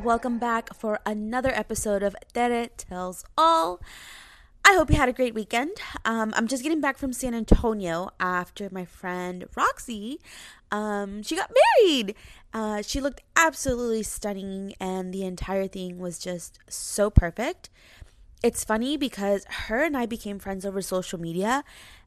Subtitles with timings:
[0.00, 3.78] Welcome back for another episode of Tere Tells All.
[4.64, 5.72] I hope you had a great weekend.
[6.06, 10.18] Um, I'm just getting back from San Antonio after my friend Roxy.
[10.70, 12.14] Um, she got married.
[12.54, 17.68] Uh, she looked absolutely stunning, and the entire thing was just so perfect.
[18.42, 21.64] It's funny because her and I became friends over social media,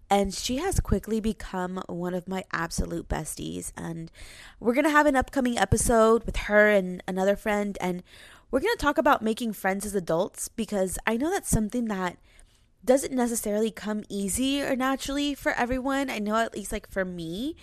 [0.10, 3.72] and she has quickly become one of my absolute besties.
[3.76, 4.12] And
[4.60, 8.04] we're gonna have an upcoming episode with her and another friend, and
[8.52, 12.18] we're gonna talk about making friends as adults because I know that's something that
[12.84, 16.10] doesn't necessarily come easy or naturally for everyone.
[16.10, 17.56] I know at least like for me,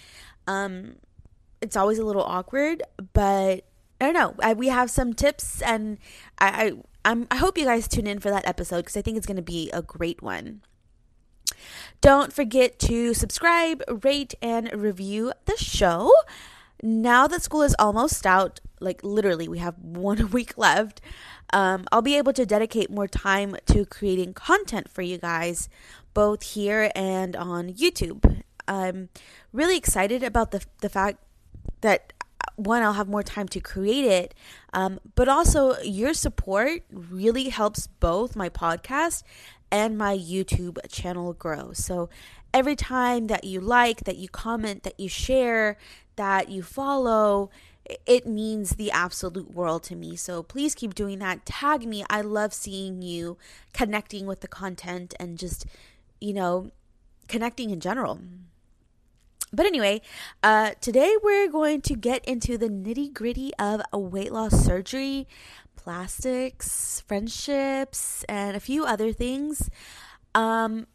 [0.46, 0.96] um,
[1.60, 2.82] it's always a little awkward,
[3.12, 3.64] but
[4.00, 4.34] I don't know.
[4.42, 5.98] I, we have some tips, and
[6.38, 6.72] I,
[7.04, 9.26] I I'm I hope you guys tune in for that episode because I think it's
[9.26, 10.62] gonna be a great one.
[12.02, 16.12] Don't forget to subscribe, rate, and review the show.
[16.82, 21.00] Now that school is almost out, like literally, we have one week left.
[21.52, 25.68] Um, I'll be able to dedicate more time to creating content for you guys,
[26.12, 28.42] both here and on YouTube.
[28.66, 29.08] I'm
[29.52, 31.18] really excited about the the fact
[31.82, 32.12] that
[32.56, 34.34] one, I'll have more time to create it,
[34.72, 39.22] um, but also your support really helps both my podcast
[39.72, 41.72] and my YouTube channel grow.
[41.72, 42.10] So
[42.52, 45.78] every time that you like, that you comment, that you share,
[46.16, 47.50] that you follow,
[48.06, 50.14] it means the absolute world to me.
[50.14, 51.46] So please keep doing that.
[51.46, 52.04] Tag me.
[52.10, 53.38] I love seeing you
[53.72, 55.64] connecting with the content and just,
[56.20, 56.70] you know,
[57.26, 58.20] connecting in general.
[59.54, 60.00] But anyway,
[60.42, 65.28] uh, today we're going to get into the nitty gritty of a weight loss surgery,
[65.82, 69.68] plastics, friendships, and a few other things.
[70.34, 70.86] Um,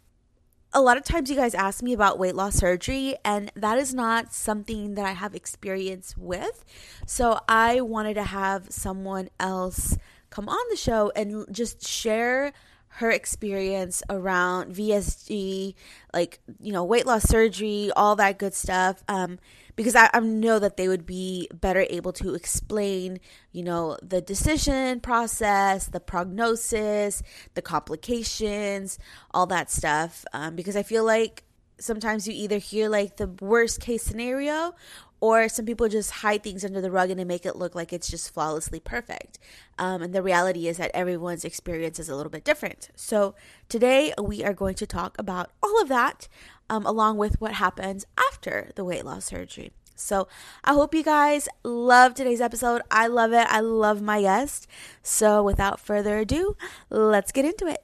[0.74, 3.94] a lot of times you guys ask me about weight loss surgery, and that is
[3.94, 6.64] not something that I have experience with.
[7.06, 9.98] So I wanted to have someone else
[10.30, 12.54] come on the show and just share
[12.88, 15.76] her experience around VSG,
[16.14, 19.04] like, you know, weight loss surgery, all that good stuff.
[19.08, 19.40] Um,
[19.78, 23.20] because I, I know that they would be better able to explain,
[23.54, 27.24] you know, the decision process, the prognosis,
[27.54, 29.00] the complications,
[29.32, 30.26] all that stuff.
[30.34, 31.44] Um, because I feel like
[31.80, 34.74] sometimes you either hear like the worst case scenario
[35.20, 37.92] or some people just hide things under the rug and they make it look like
[37.92, 39.40] it's just flawlessly perfect.
[39.78, 42.90] Um, and the reality is that everyone's experience is a little bit different.
[42.96, 43.36] So
[43.70, 46.28] today we are going to talk about all of that,
[46.70, 49.72] um, along with what happens after the weight loss surgery.
[49.96, 50.28] So
[50.64, 52.84] I hope you guys love today's episode.
[52.92, 53.48] I love it.
[53.50, 54.68] I love my guest.
[55.02, 56.56] So without further ado,
[56.92, 57.84] let's get into it.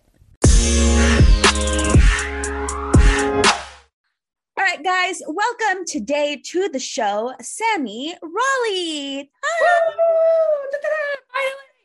[4.63, 9.29] All right, guys, welcome today to the show, Sammy Raleigh.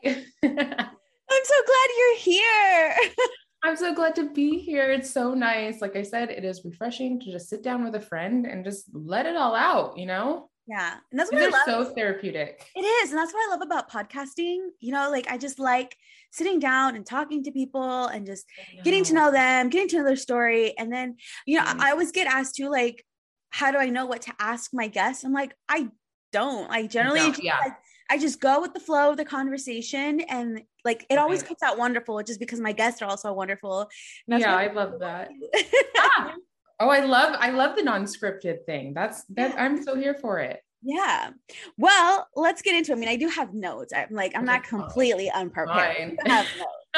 [0.05, 0.27] Finally.
[0.45, 2.97] I'm so glad you're here.
[3.65, 4.93] I'm so glad to be here.
[4.93, 5.81] It's so nice.
[5.81, 8.85] Like I said, it is refreshing to just sit down with a friend and just
[8.93, 10.49] let it all out, you know?
[10.69, 10.97] Yeah.
[11.11, 11.63] And that's what I love.
[11.65, 12.71] so therapeutic.
[12.77, 13.11] It is.
[13.11, 14.59] And that's what I love about podcasting.
[14.81, 15.97] You know, like I just like
[16.31, 18.45] sitting down and talking to people and just
[18.85, 20.77] getting to know them, getting to know their story.
[20.77, 21.17] And then,
[21.47, 21.81] you know, Mhm.
[21.81, 23.03] I always get asked to like,
[23.51, 25.25] how do I know what to ask my guests?
[25.25, 25.89] I'm like, I
[26.33, 26.69] don't.
[26.69, 27.59] Like generally don't, yeah.
[27.61, 27.73] like,
[28.11, 31.79] I just go with the flow of the conversation and like it always comes out
[31.79, 33.89] wonderful just because my guests are also wonderful.
[34.27, 35.31] Yeah, why- I love that.
[35.99, 36.35] Ah.
[36.81, 38.95] Oh, I love I love the non-scripted thing.
[38.95, 39.63] That's that Yeah.
[39.63, 40.63] I'm so here for it.
[40.83, 41.31] Yeah.
[41.77, 42.93] Well, let's get into.
[42.93, 42.97] It.
[42.97, 43.93] I mean, I do have notes.
[43.93, 46.19] I'm like, I'm not completely unprepared.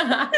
[0.01, 0.31] Um,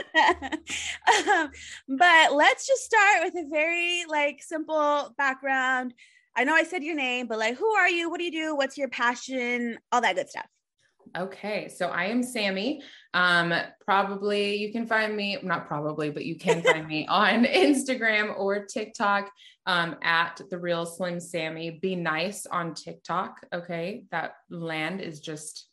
[1.89, 5.95] but let's just start with a very like simple background.
[6.35, 8.11] I know I said your name, but like, who are you?
[8.11, 8.57] What do you do?
[8.57, 9.79] What's your passion?
[9.93, 10.47] All that good stuff.
[11.17, 12.83] Okay, so I am Sammy.
[13.13, 13.53] Um,
[13.85, 18.65] probably you can find me, not probably, but you can find me on Instagram or
[18.65, 19.31] TikTok
[19.67, 21.79] um, at the real Slim Sammy.
[21.83, 23.47] Be nice on TikTok.
[23.53, 25.67] Okay, that land is just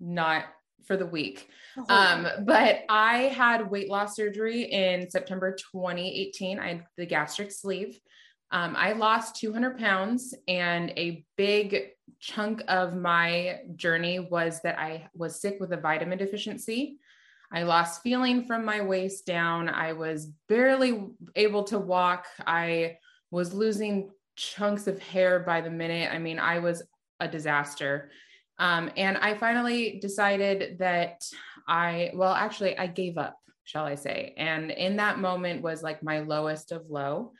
[0.00, 0.44] not
[0.86, 1.48] for the weak.
[1.88, 6.58] Um, but I had weight loss surgery in September 2018.
[6.58, 8.00] I had the gastric sleeve.
[8.52, 15.08] Um, I lost 200 pounds, and a big chunk of my journey was that I
[15.14, 16.98] was sick with a vitamin deficiency.
[17.52, 19.68] I lost feeling from my waist down.
[19.68, 22.26] I was barely able to walk.
[22.46, 22.98] I
[23.30, 26.12] was losing chunks of hair by the minute.
[26.12, 26.82] I mean, I was
[27.18, 28.10] a disaster.
[28.58, 31.24] Um, and I finally decided that
[31.66, 34.34] I, well, actually, I gave up, shall I say.
[34.36, 37.32] And in that moment was like my lowest of low.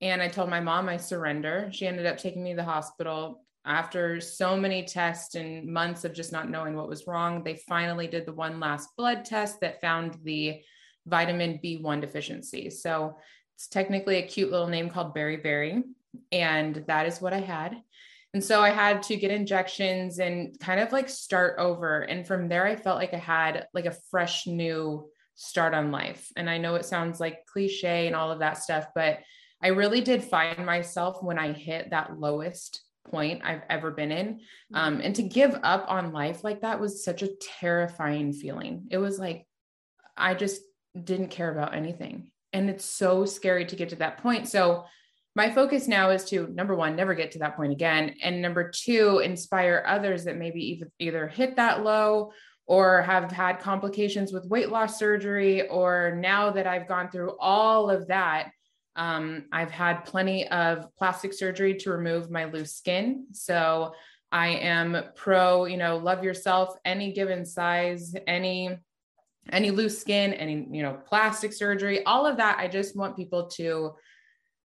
[0.00, 1.68] And I told my mom I surrender.
[1.72, 3.42] She ended up taking me to the hospital.
[3.64, 8.06] After so many tests and months of just not knowing what was wrong, they finally
[8.06, 10.60] did the one last blood test that found the
[11.06, 12.70] vitamin B1 deficiency.
[12.70, 13.16] So
[13.56, 15.82] it's technically a cute little name called beriberi.
[16.30, 17.76] And that is what I had.
[18.34, 22.02] And so I had to get injections and kind of like start over.
[22.02, 26.28] And from there, I felt like I had like a fresh new start on life.
[26.36, 29.20] And I know it sounds like cliche and all of that stuff, but
[29.62, 34.40] I really did find myself when I hit that lowest point I've ever been in.
[34.74, 37.30] Um, and to give up on life like that was such a
[37.60, 38.88] terrifying feeling.
[38.90, 39.46] It was like,
[40.16, 40.60] I just
[41.00, 42.30] didn't care about anything.
[42.52, 44.48] And it's so scary to get to that point.
[44.48, 44.84] So,
[45.34, 48.14] my focus now is to number one, never get to that point again.
[48.22, 52.32] And number two, inspire others that maybe either, either hit that low
[52.66, 57.90] or have had complications with weight loss surgery, or now that I've gone through all
[57.90, 58.48] of that,
[58.96, 63.26] um, I've had plenty of plastic surgery to remove my loose skin.
[63.32, 63.92] So
[64.32, 68.78] I am pro, you know, love yourself, any given size, any
[69.52, 72.58] any loose skin, any, you know, plastic surgery, all of that.
[72.58, 73.94] I just want people to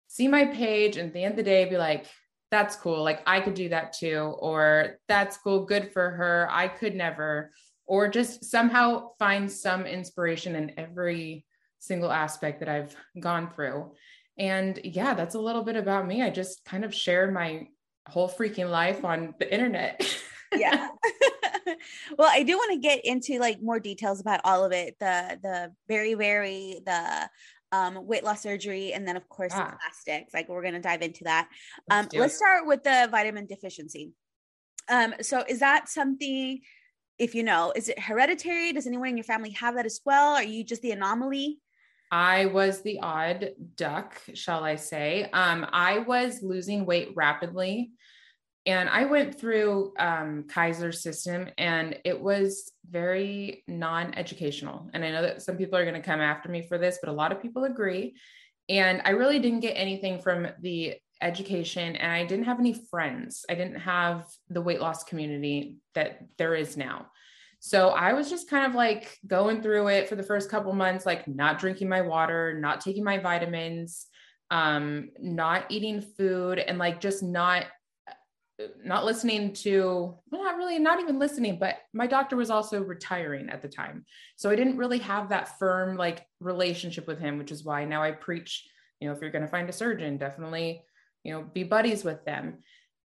[0.06, 2.06] see my page and at the end of the day be like,
[2.50, 3.02] that's cool.
[3.02, 4.36] Like I could do that too.
[4.38, 5.64] Or that's cool.
[5.64, 6.48] Good for her.
[6.50, 7.50] I could never.
[7.86, 11.44] Or just somehow find some inspiration in every
[11.78, 13.92] single aspect that I've gone through.
[14.38, 16.22] And yeah, that's a little bit about me.
[16.22, 17.68] I just kind of share my
[18.08, 20.00] whole freaking life on the internet.
[20.56, 20.88] yeah.
[22.18, 24.96] well, I do want to get into like more details about all of it.
[25.00, 27.28] The the beriberi the
[27.70, 29.70] um, weight loss surgery, and then of course ah.
[29.70, 30.32] the plastics.
[30.32, 31.48] Like we're gonna dive into that.
[31.90, 34.12] Um, let's, let's start with the vitamin deficiency.
[34.88, 36.60] Um, so is that something?
[37.18, 38.72] If you know, is it hereditary?
[38.72, 40.34] Does anyone in your family have that as well?
[40.34, 41.58] Are you just the anomaly?
[42.10, 45.28] I was the odd duck, shall I say.
[45.32, 47.92] Um, I was losing weight rapidly.
[48.66, 54.90] And I went through um, Kaiser's system and it was very non educational.
[54.92, 57.08] And I know that some people are going to come after me for this, but
[57.08, 58.14] a lot of people agree.
[58.68, 63.44] And I really didn't get anything from the education and I didn't have any friends.
[63.48, 67.06] I didn't have the weight loss community that there is now.
[67.60, 71.04] So I was just kind of like going through it for the first couple months,
[71.04, 74.06] like not drinking my water, not taking my vitamins,
[74.50, 77.64] um, not eating food, and like just not
[78.84, 83.48] not listening to well not really not even listening but my doctor was also retiring
[83.50, 84.04] at the time.
[84.36, 88.02] So i didn't really have that firm like relationship with him which is why now
[88.02, 88.66] i preach
[88.98, 90.82] you know if you're going to find a surgeon definitely
[91.22, 92.58] you know be buddies with them.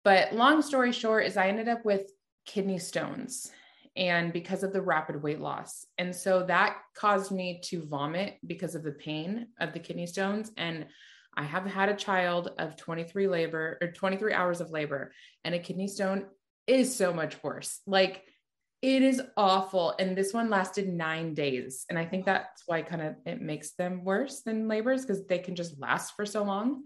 [0.04, 2.10] But long story short is i ended up with
[2.46, 3.52] kidney stones
[3.96, 5.86] and because of the rapid weight loss.
[5.98, 10.52] And so that caused me to vomit because of the pain of the kidney stones.
[10.58, 10.88] And
[11.36, 15.60] I have had a child of 23 labor or 23 hours of labor, and a
[15.60, 16.26] kidney stone
[16.68, 17.80] is so much worse.
[17.88, 18.24] Like
[18.82, 19.94] it is awful.
[20.00, 21.86] And this one lasted nine days.
[21.90, 25.38] And I think that's why kind of it makes them worse than labors because they
[25.38, 26.84] can just last for so long.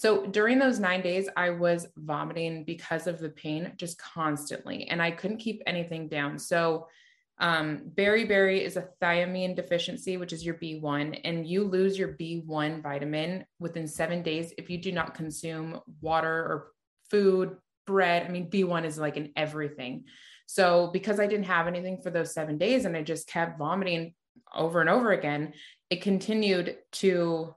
[0.00, 5.02] So during those nine days, I was vomiting because of the pain just constantly, and
[5.02, 6.38] I couldn't keep anything down.
[6.38, 6.88] So,
[7.36, 12.82] um, beriberi is a thiamine deficiency, which is your B1, and you lose your B1
[12.82, 16.68] vitamin within seven days if you do not consume water or
[17.10, 18.26] food, bread.
[18.26, 20.04] I mean, B1 is like in everything.
[20.46, 24.14] So, because I didn't have anything for those seven days and I just kept vomiting
[24.54, 25.52] over and over again,
[25.90, 27.54] it continued to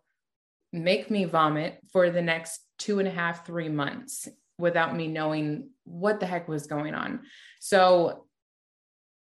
[0.73, 4.27] make me vomit for the next two and a half, three months
[4.57, 7.21] without me knowing what the heck was going on?
[7.59, 8.25] So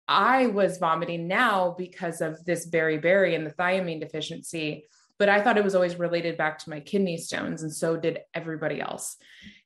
[0.09, 4.87] I was vomiting now because of this beriberi and the thiamine deficiency,
[5.19, 7.63] but I thought it was always related back to my kidney stones.
[7.63, 9.17] And so did everybody else.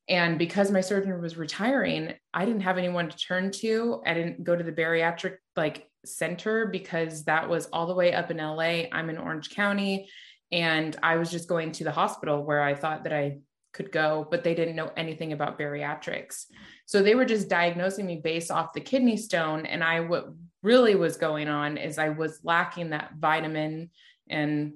[0.09, 4.03] And because my surgeon was retiring, I didn't have anyone to turn to.
[4.05, 8.31] I didn't go to the bariatric like center because that was all the way up
[8.31, 8.89] in LA.
[8.93, 10.09] I'm in Orange County.
[10.53, 13.39] And I was just going to the hospital where I thought that I
[13.73, 16.45] could go, but they didn't know anything about bariatrics.
[16.85, 19.65] So they were just diagnosing me based off the kidney stone.
[19.65, 20.29] And I, what
[20.63, 23.91] really was going on is I was lacking that vitamin
[24.29, 24.75] and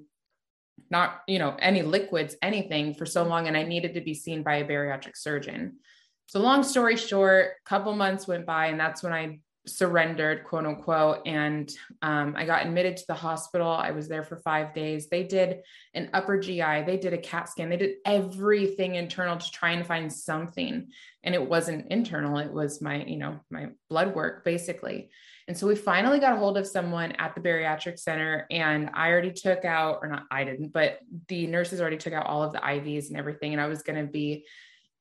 [0.89, 3.47] not, you know, any liquids, anything for so long.
[3.47, 5.77] And I needed to be seen by a bariatric surgeon.
[6.25, 11.21] So long story short, couple months went by and that's when I surrendered, quote unquote.
[11.25, 11.71] And
[12.01, 13.69] um, I got admitted to the hospital.
[13.69, 15.09] I was there for five days.
[15.09, 15.61] They did
[15.93, 19.85] an upper GI, they did a CAT scan, they did everything internal to try and
[19.85, 20.87] find something.
[21.23, 25.09] And it wasn't internal, it was my, you know, my blood work basically.
[25.47, 29.09] And so we finally got a hold of someone at the bariatric center, and I
[29.09, 32.51] already took out, or not I didn't, but the nurses already took out all of
[32.51, 33.53] the IVs and everything.
[33.53, 34.45] And I was going to be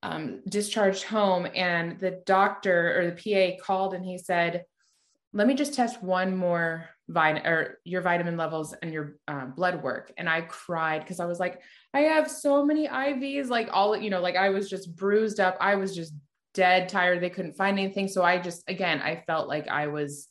[0.07, 4.65] um, discharged home and the doctor or the PA called and he said,
[5.33, 9.83] let me just test one more vitamin or your vitamin levels and your uh, blood
[9.83, 10.13] work.
[10.17, 11.61] And I cried because I was like,
[11.93, 15.57] I have so many IVs, like all, you know, like I was just bruised up.
[15.61, 16.15] I was just
[16.55, 17.21] dead tired.
[17.21, 18.09] They couldn't find anything.
[18.09, 20.29] So I just, again, I felt like I was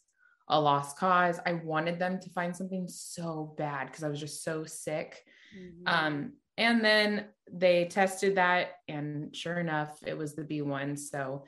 [0.48, 1.40] a lost cause.
[1.46, 5.24] I wanted them to find something so bad because I was just so sick.
[5.58, 5.88] Mm-hmm.
[5.88, 10.98] Um, and then they tested that, and sure enough, it was the B1.
[10.98, 11.46] So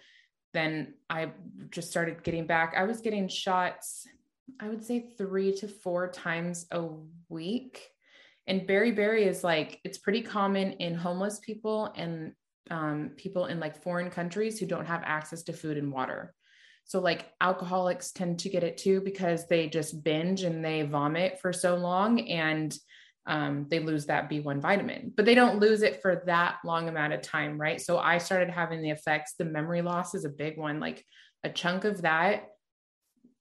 [0.53, 1.31] then I
[1.71, 2.73] just started getting back.
[2.77, 4.07] I was getting shots,
[4.59, 6.87] I would say three to four times a
[7.29, 7.87] week.
[8.47, 12.31] And beriberi is like, it's pretty common in homeless people and
[12.71, 16.33] um, people in like foreign countries who don't have access to food and water.
[16.85, 21.39] So, like alcoholics tend to get it too because they just binge and they vomit
[21.41, 22.21] for so long.
[22.29, 22.73] And
[23.27, 27.11] um, they lose that B1 vitamin, but they don't lose it for that long amount
[27.11, 27.79] of time, right?
[27.79, 29.33] So I started having the effects.
[29.37, 30.79] The memory loss is a big one.
[30.79, 31.05] Like
[31.43, 32.47] a chunk of that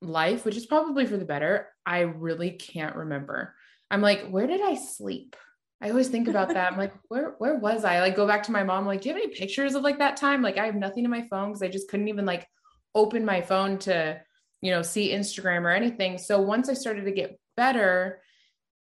[0.03, 3.55] life, which is probably for the better, I really can't remember.
[3.91, 5.37] I'm like, where did I sleep?
[5.81, 6.73] I always think about that.
[6.73, 8.01] I'm like, where where was I?
[8.01, 10.17] Like go back to my mom, like, do you have any pictures of like that
[10.17, 10.43] time?
[10.43, 12.47] Like I have nothing in my phone because I just couldn't even like
[12.95, 14.21] open my phone to,
[14.63, 16.19] you know, see Instagram or anything.
[16.19, 18.21] So once I started to get better,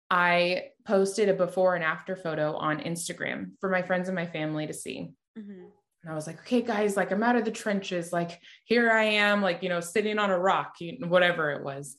[0.09, 4.67] I posted a before and after photo on Instagram for my friends and my family
[4.67, 5.09] to see.
[5.37, 5.65] Mm-hmm.
[6.03, 8.13] And I was like, okay, guys, like I'm out of the trenches.
[8.13, 11.97] Like here I am, like, you know, sitting on a rock, whatever it was,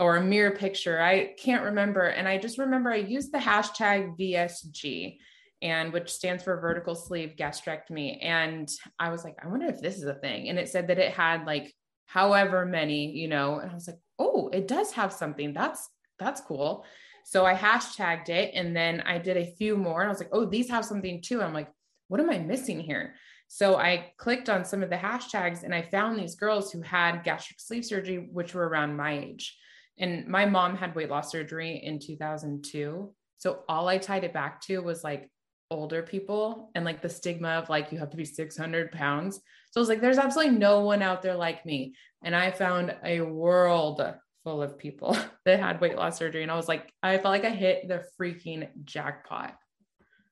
[0.00, 1.00] or a mirror picture.
[1.00, 2.02] I can't remember.
[2.02, 5.18] And I just remember I used the hashtag VSG
[5.62, 8.18] and which stands for vertical sleeve gastrectomy.
[8.20, 10.48] And I was like, I wonder if this is a thing.
[10.48, 11.72] And it said that it had like
[12.06, 15.54] however many, you know, and I was like, oh, it does have something.
[15.54, 15.88] That's
[16.18, 16.84] that's cool.
[17.24, 20.02] So I hashtagged it and then I did a few more.
[20.02, 21.42] And I was like, oh, these have something too.
[21.42, 21.70] I'm like,
[22.08, 23.14] what am I missing here?
[23.48, 27.24] So I clicked on some of the hashtags and I found these girls who had
[27.24, 29.56] gastric sleeve surgery, which were around my age.
[29.98, 33.12] And my mom had weight loss surgery in 2002.
[33.38, 35.30] So all I tied it back to was like
[35.70, 39.36] older people and like the stigma of like you have to be 600 pounds.
[39.70, 41.94] So I was like, there's absolutely no one out there like me.
[42.22, 44.02] And I found a world
[44.44, 46.42] full of people that had weight loss surgery.
[46.42, 49.56] And I was like, I felt like I hit the freaking jackpot.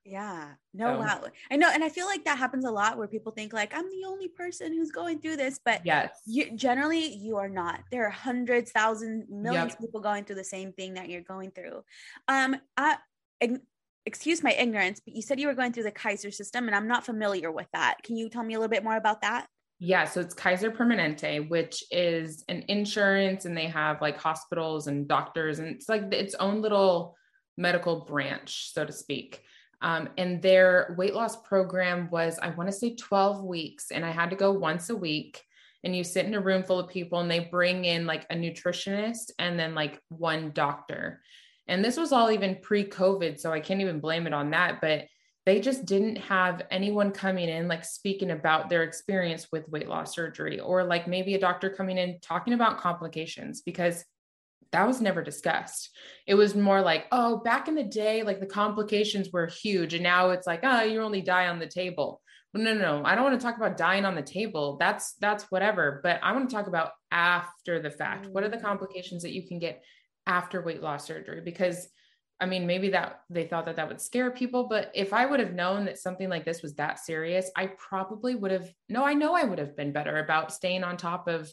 [0.04, 0.48] Yeah.
[0.74, 0.98] No, so.
[0.98, 1.24] wow.
[1.50, 1.70] I know.
[1.72, 4.28] And I feel like that happens a lot where people think like I'm the only
[4.28, 7.80] person who's going through this, but yes, you generally you are not.
[7.90, 9.78] There are hundreds, thousands, millions yep.
[9.78, 11.84] of people going through the same thing that you're going through.
[12.26, 12.96] Um, I
[14.04, 16.88] excuse my ignorance, but you said you were going through the Kaiser system and I'm
[16.88, 17.98] not familiar with that.
[18.02, 19.46] Can you tell me a little bit more about that?
[19.84, 25.08] Yeah, so it's Kaiser Permanente, which is an insurance, and they have like hospitals and
[25.08, 27.16] doctors, and it's like its own little
[27.56, 29.42] medical branch, so to speak.
[29.80, 34.12] Um, and their weight loss program was, I want to say 12 weeks, and I
[34.12, 35.42] had to go once a week.
[35.82, 38.36] And you sit in a room full of people, and they bring in like a
[38.36, 41.20] nutritionist and then like one doctor.
[41.66, 44.80] And this was all even pre COVID, so I can't even blame it on that.
[44.80, 45.06] But
[45.44, 50.14] they just didn't have anyone coming in like speaking about their experience with weight loss
[50.14, 54.04] surgery or like maybe a doctor coming in talking about complications because
[54.70, 55.90] that was never discussed.
[56.26, 59.94] It was more like, oh, back in the day, like the complications were huge.
[59.94, 62.22] And now it's like, oh, you only die on the table.
[62.54, 63.02] No, no, no.
[63.04, 64.76] I don't want to talk about dying on the table.
[64.78, 66.00] That's that's whatever.
[66.02, 68.26] But I want to talk about after the fact.
[68.26, 68.62] What are the mm.
[68.62, 69.82] complications that you can get
[70.26, 71.40] after weight loss surgery?
[71.42, 71.88] Because
[72.42, 75.38] I mean, maybe that they thought that that would scare people, but if I would
[75.38, 79.14] have known that something like this was that serious, I probably would have, no, I
[79.14, 81.52] know I would have been better about staying on top of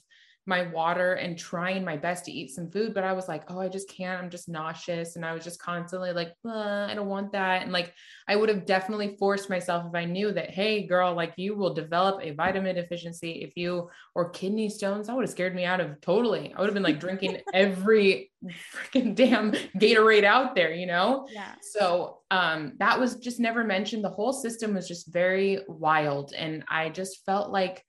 [0.50, 3.60] my water and trying my best to eat some food but i was like oh
[3.60, 4.22] i just can't.
[4.22, 5.16] I'm just nauseous.
[5.16, 7.62] And i was just constantly like i don't want that.
[7.62, 7.94] And like
[8.28, 11.74] i would have definitely forced myself if i knew that hey girl like you will
[11.74, 15.08] develop a vitamin deficiency if you or kidney stones.
[15.08, 16.54] That would have scared me out of totally.
[16.54, 21.28] I would have been like drinking every freaking damn gatorade out there you know?
[21.32, 21.54] Yeah.
[21.62, 24.04] so um that was just never mentioned.
[24.04, 26.34] The whole system was just very wild.
[26.36, 27.86] And i just felt like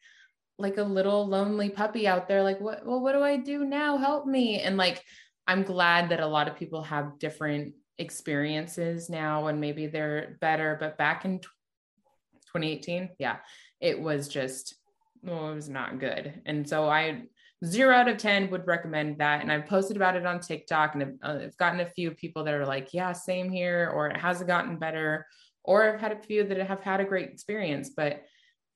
[0.60, 3.96] like a little lonely puppy out there like what well what do i do now?
[3.96, 4.60] Help me.
[4.60, 5.02] And like
[5.46, 10.76] i'm glad that a lot of people have different experiences now and maybe they're better
[10.80, 13.36] but back in 2018 yeah
[13.80, 14.74] it was just
[15.22, 16.40] well it was not good.
[16.46, 17.22] And so i
[17.62, 19.42] zero out of 10 would recommend that.
[19.42, 22.44] And i've posted about it on tiktok and I've, uh, I've gotten a few people
[22.44, 25.26] that are like yeah same here or it hasn't gotten better
[25.64, 28.22] or i've had a few that have had a great experience but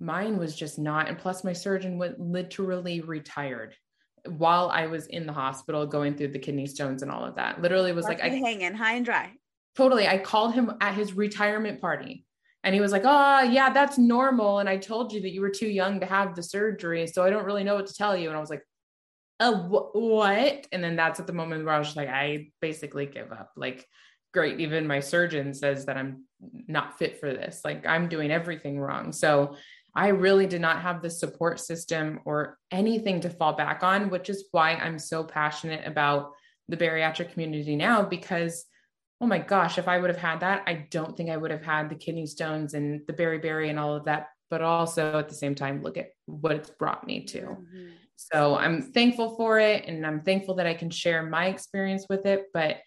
[0.05, 3.75] mine was just not and plus my surgeon went literally retired
[4.39, 7.61] while i was in the hospital going through the kidney stones and all of that.
[7.61, 9.33] Literally was Left like i hanging high and dry.
[9.77, 10.07] totally.
[10.07, 12.25] I called him at his retirement party
[12.63, 14.61] and he was like oh yeah that's normal.
[14.61, 17.31] And i told you that you were too young to have the surgery so i
[17.31, 18.29] don't really know what to tell you.
[18.29, 18.63] And i was like
[19.41, 20.67] oh wh- what?
[20.73, 23.51] And then that's at the moment where i was just like i basically give up.
[23.57, 23.87] Like
[24.33, 26.25] great even my surgeon says that i'm
[26.67, 27.61] not fit for this.
[27.65, 29.13] Like i'm doing everything wrong.
[29.13, 29.57] So
[29.95, 34.29] I really did not have the support system or anything to fall back on, which
[34.29, 36.33] is why I'm so passionate about
[36.69, 38.65] the bariatric community now because
[39.21, 41.65] oh my gosh, if I would have had that, I don't think I would have
[41.65, 44.29] had the kidney stones and the beriberi and all of that.
[44.51, 47.41] But also at the same time, look at what it's brought me to.
[47.41, 47.93] Mhm.
[48.17, 49.87] So I'm thankful for it.
[49.87, 52.47] And I'm thankful that I can share my experience with it.
[52.53, 52.79] But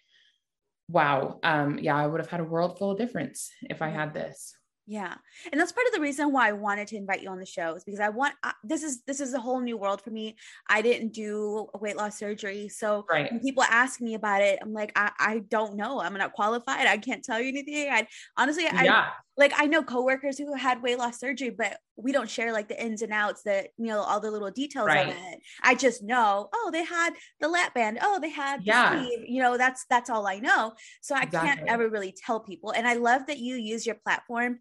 [0.88, 4.14] wow, um, yeah, I would have had a world full of difference if I had
[4.14, 4.54] this.
[4.90, 5.16] Yeah.
[5.52, 7.74] And that's part of the reason why I wanted to invite you on the show
[7.74, 10.36] is because I want this is this is a whole new world for me.
[10.66, 12.70] I didn't do weight loss surgery.
[12.70, 13.30] So Right.
[13.30, 16.00] when people ask me about it, I'm like, I, I don't know.
[16.00, 16.86] I'm not qualified.
[16.86, 17.92] I can't tell you anything.
[17.92, 18.08] I
[18.38, 19.10] honestly I yeah.
[19.36, 22.82] like I know coworkers who had weight loss surgery, but we don't share like the
[22.82, 25.08] ins and outs, that you know, all the little details Right.
[25.08, 25.40] of it.
[25.62, 27.10] I just know, oh, they had
[27.40, 28.90] the lap band, oh, they had the Yeah.
[28.90, 29.24] sleeve.
[29.28, 30.72] You know, that's that's all I know.
[31.02, 32.70] So I can't ever really tell people.
[32.70, 34.60] And I love that you use your platform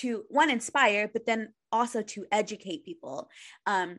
[0.00, 3.28] to one inspire, but then also to educate people.
[3.66, 3.98] Um,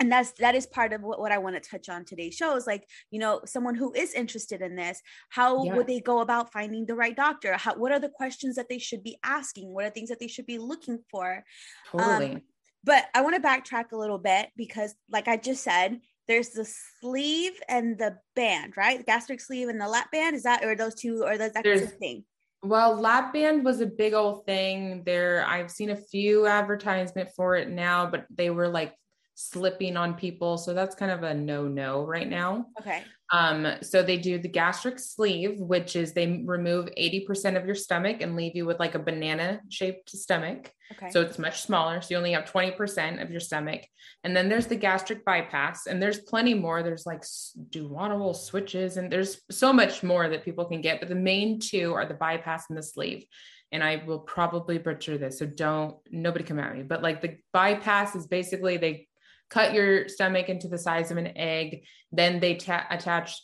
[0.00, 2.56] and that's that is part of what, what I want to touch on today's show
[2.56, 5.74] is like, you know, someone who is interested in this, how Yeah.
[5.76, 7.52] would they go about finding the right doctor?
[7.58, 9.68] How what are the questions that they should be asking?
[9.72, 11.44] What are things that they should be looking for?
[11.90, 12.42] Totally.
[12.84, 16.64] But I want to backtrack a little bit because, like I just said, there's the
[17.00, 18.98] sleeve and the band, right?
[18.98, 20.34] The gastric sleeve and the lap band.
[20.34, 22.24] Is that or those two or that's the There's- same thing?
[22.62, 25.44] Well, lap band was a big old thing there.
[25.46, 28.94] I've seen a few advertisement for it now, but they were like
[29.34, 30.58] slipping on people.
[30.58, 32.66] So that's kind of a no no right now.
[32.78, 33.02] Okay.
[33.32, 38.18] Um, so they do the gastric sleeve, which is they remove 80% of your stomach
[38.20, 40.70] and leave you with like a banana shaped stomach.
[40.92, 41.10] Okay.
[41.10, 42.00] So it's much smaller.
[42.00, 43.82] So you only have 20% of your stomach.
[44.24, 46.82] And then there's the gastric bypass, and there's plenty more.
[46.82, 47.22] There's like
[47.70, 51.00] duodenal switches, and there's so much more that people can get.
[51.00, 53.24] But the main two are the bypass and the sleeve.
[53.70, 55.38] And I will probably butcher this.
[55.38, 56.82] So don't, nobody come at me.
[56.82, 59.08] But like the bypass is basically they
[59.48, 61.84] cut your stomach into the size of an egg.
[62.10, 63.40] Then they ta- attach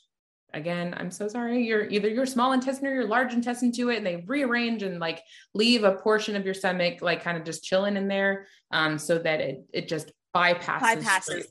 [0.54, 1.62] again i'm so sorry.
[1.66, 4.98] You're either your small intestine or your large intestine to it and they rearrange and
[4.98, 5.22] like
[5.54, 9.18] leave a portion of your stomach like kind of just chilling in there um so
[9.18, 11.44] that it it just bypasses Bypasses.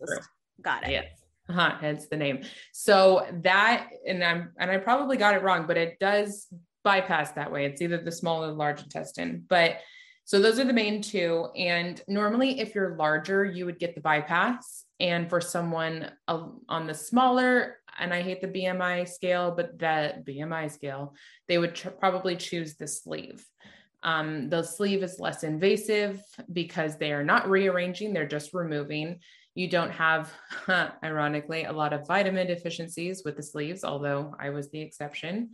[0.61, 0.91] got it.
[0.91, 1.05] yes.
[1.49, 2.43] Uh-huh, hence the name.
[2.73, 6.47] So that and i'm and i probably got it wrong but it does
[6.83, 7.65] bypass that way.
[7.65, 9.43] It's either the small or the large intestine.
[9.49, 9.79] But
[10.23, 14.01] so those are the main two and normally if you're larger you would get the
[14.01, 19.77] bypass and for someone uh, on the smaller and i hate the bmi scale but
[19.77, 21.13] the bmi scale
[21.47, 23.45] they would tr- probably choose the sleeve.
[24.03, 26.21] Um, the sleeve is less invasive
[26.53, 29.19] because they are not rearranging they're just removing.
[29.55, 30.31] You don't have
[31.03, 35.51] ironically a lot of vitamin deficiencies with the sleeves although i was the exception.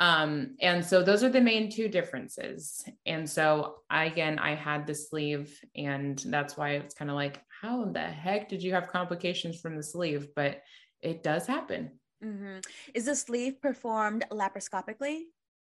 [0.00, 2.84] Um, and so those are the main two differences.
[3.06, 7.86] And so again i had the sleeve and that's why it's kind of like how
[7.86, 10.28] the heck did you have complications from the sleeve?
[10.36, 10.60] But
[11.02, 12.66] it does happen Mhm.
[12.94, 15.26] Is the sleeve performed laparoscopically?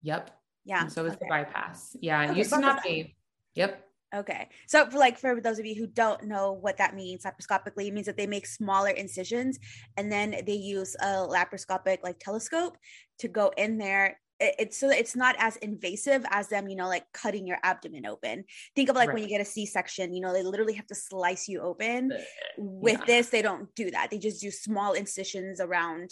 [0.01, 0.81] yep Yeah.
[0.83, 3.15] and so is the bypass yeah it Okay, used to not be
[3.55, 4.49] yep Okay.
[4.67, 7.93] So for like for those of you who don't know what that means, laparoscopically it
[7.95, 9.57] means that they make smaller incisions
[9.97, 12.77] and then they use a laparoscopic like telescope
[13.19, 16.75] to go in there it- it's so that it's not as invasive as them, you
[16.75, 18.45] know, like cutting your abdomen open.
[18.75, 21.47] Think of like when you get a C-section, you know, they literally have to slice
[21.47, 22.11] you open.
[22.57, 23.05] With yeah.
[23.05, 24.11] this, they don't do that.
[24.11, 26.11] They just do small incisions around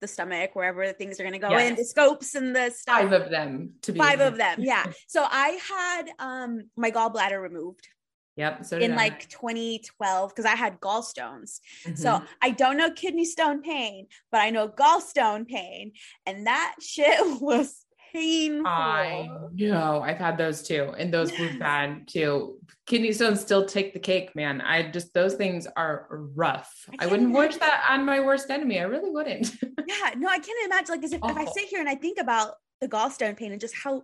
[0.00, 3.00] the stomach, wherever the things are gonna go in, the scopes and the stuff.
[3.00, 4.92] Five of them to be Five of them, yeah.
[5.08, 7.88] So I had um my gallbladder removed
[8.36, 8.64] Yep.
[8.64, 8.96] So in I.
[8.96, 11.60] like 2012 because I had gallstones.
[11.94, 12.26] So Mhm.
[12.40, 15.92] I don't know kidney stone pain, but I know gallstone pain,
[16.26, 18.66] and that shit was painful.
[18.66, 20.02] I know.
[20.02, 20.92] I've had those too.
[20.98, 22.58] And those were bad too.
[22.86, 24.60] Kidney stones still take the cake, man.
[24.60, 26.70] I just, those things are rough.
[26.98, 27.60] I I, wouldn't wish imagine.
[27.60, 28.80] that on my worst enemy.
[28.80, 29.50] I really wouldn't.
[29.86, 30.94] Yeah, no, I can't imagine.
[30.94, 33.60] Like, as if, if I sit here and I think about the gallstone pain and
[33.60, 34.02] just how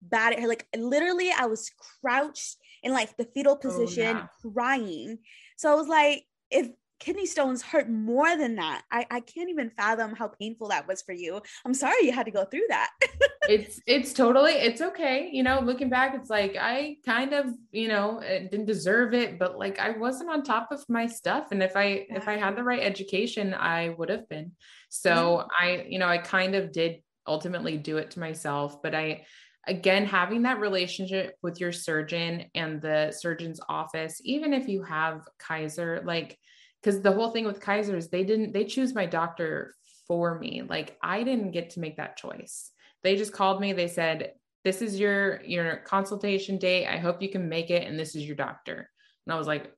[0.00, 4.26] bad it like literally, I was crouched in like the fetal position, yeah.
[4.52, 5.18] crying.
[5.56, 9.70] So I was like, if kidney stones hurt more than that, I I can't even
[9.70, 11.40] fathom how painful that was for you.
[11.64, 12.90] I'm sorry you had to go through that.
[13.48, 17.88] it's it's totally it's okay you know looking back it's like i kind of you
[17.88, 21.62] know uh, didn't deserve it but like i wasn't on top of my stuff and
[21.62, 24.52] if i if i had the right education i would have been
[24.88, 29.24] so i you know i kind of did ultimately do it to myself but i
[29.66, 35.26] again having that relationship with your surgeon and the surgeon's office even if you have
[35.38, 36.38] kaiser like
[36.82, 39.74] because the whole thing with kaiser is they didn't they choose my doctor
[40.06, 40.62] for me.
[40.62, 42.70] Like i didn't get to make that choice.
[43.02, 43.72] They just called me.
[43.72, 44.32] They said
[44.64, 46.86] this is your your consultation date.
[46.86, 48.90] I hope you can make it and this is your doctor.
[49.26, 49.72] And i was like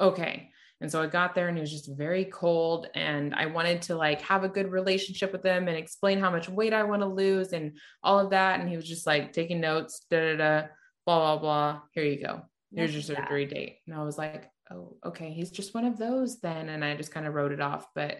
[0.00, 3.82] okay and so i got there and he was just very cold and i wanted
[3.82, 7.02] to like have a good relationship with him and explain how much weight i want
[7.02, 10.36] to lose and all of that and he was just like taking notes da da
[10.36, 10.66] da
[11.06, 12.42] blah blah blah here you go
[12.74, 16.40] here's your surgery date and i was like oh okay he's just one of those
[16.40, 18.18] then and i just kind of wrote it off but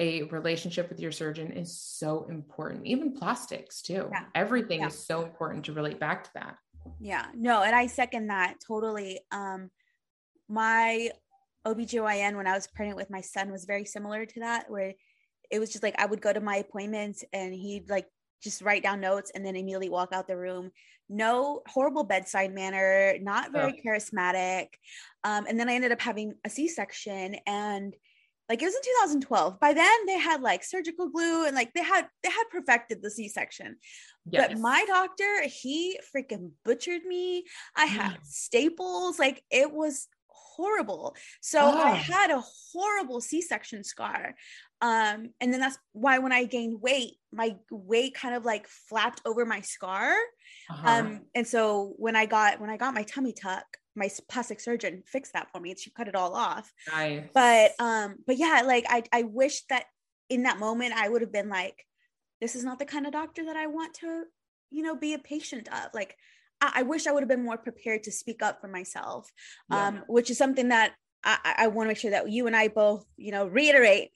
[0.00, 4.24] a relationship with your surgeon is so important even plastics too Yeah.
[4.34, 4.88] everything Yeah.
[4.88, 6.56] is so important to relate back to that
[7.00, 9.20] Yeah, no, and I second that totally.
[9.30, 9.70] Um,
[10.48, 11.10] my
[11.66, 14.94] OBGYN when I was pregnant with my son was very similar to that, where
[15.50, 18.06] it was just like I would go to my appointments and he'd like
[18.42, 20.70] just write down notes and then immediately walk out the room.
[21.08, 23.78] No horrible bedside manner, not very Ugh.
[23.84, 24.68] charismatic.
[25.24, 27.94] Um, and then I ended up having a C section and
[28.48, 28.80] like it was in
[29.20, 33.02] 2012 by then they had like surgical glue and like they had they had perfected
[33.02, 33.76] the c-section
[34.30, 34.48] yes.
[34.50, 37.44] but my doctor, he freaking butchered me.
[37.76, 38.24] I had Mm.
[38.24, 40.08] staples, like it was
[40.58, 41.14] horrible.
[41.40, 41.94] So I Oh.
[41.94, 42.42] had a
[42.72, 44.34] horrible C-section scar.
[44.80, 49.22] Um, and then that's why when I gained weight, my weight kind of like flapped
[49.24, 50.12] over my scar.
[50.70, 50.88] Uh-huh.
[50.90, 53.64] Um, and so when I got when I got my tummy tuck,
[53.96, 55.74] my plastic surgeon fixed that for me.
[55.76, 57.24] She cut it all off Nice.
[57.34, 59.84] but um but yeah like i i wish that
[60.28, 61.84] in that moment i would have been like
[62.40, 64.22] this is not the kind of doctor that i want to
[64.70, 66.14] you know be a patient of like
[66.60, 69.30] i, I wish i would have been more prepared to speak up for myself
[69.70, 69.88] Yeah.
[69.88, 70.94] um which is something that
[71.24, 74.10] i i, want to make sure that you and i both you know reiterate.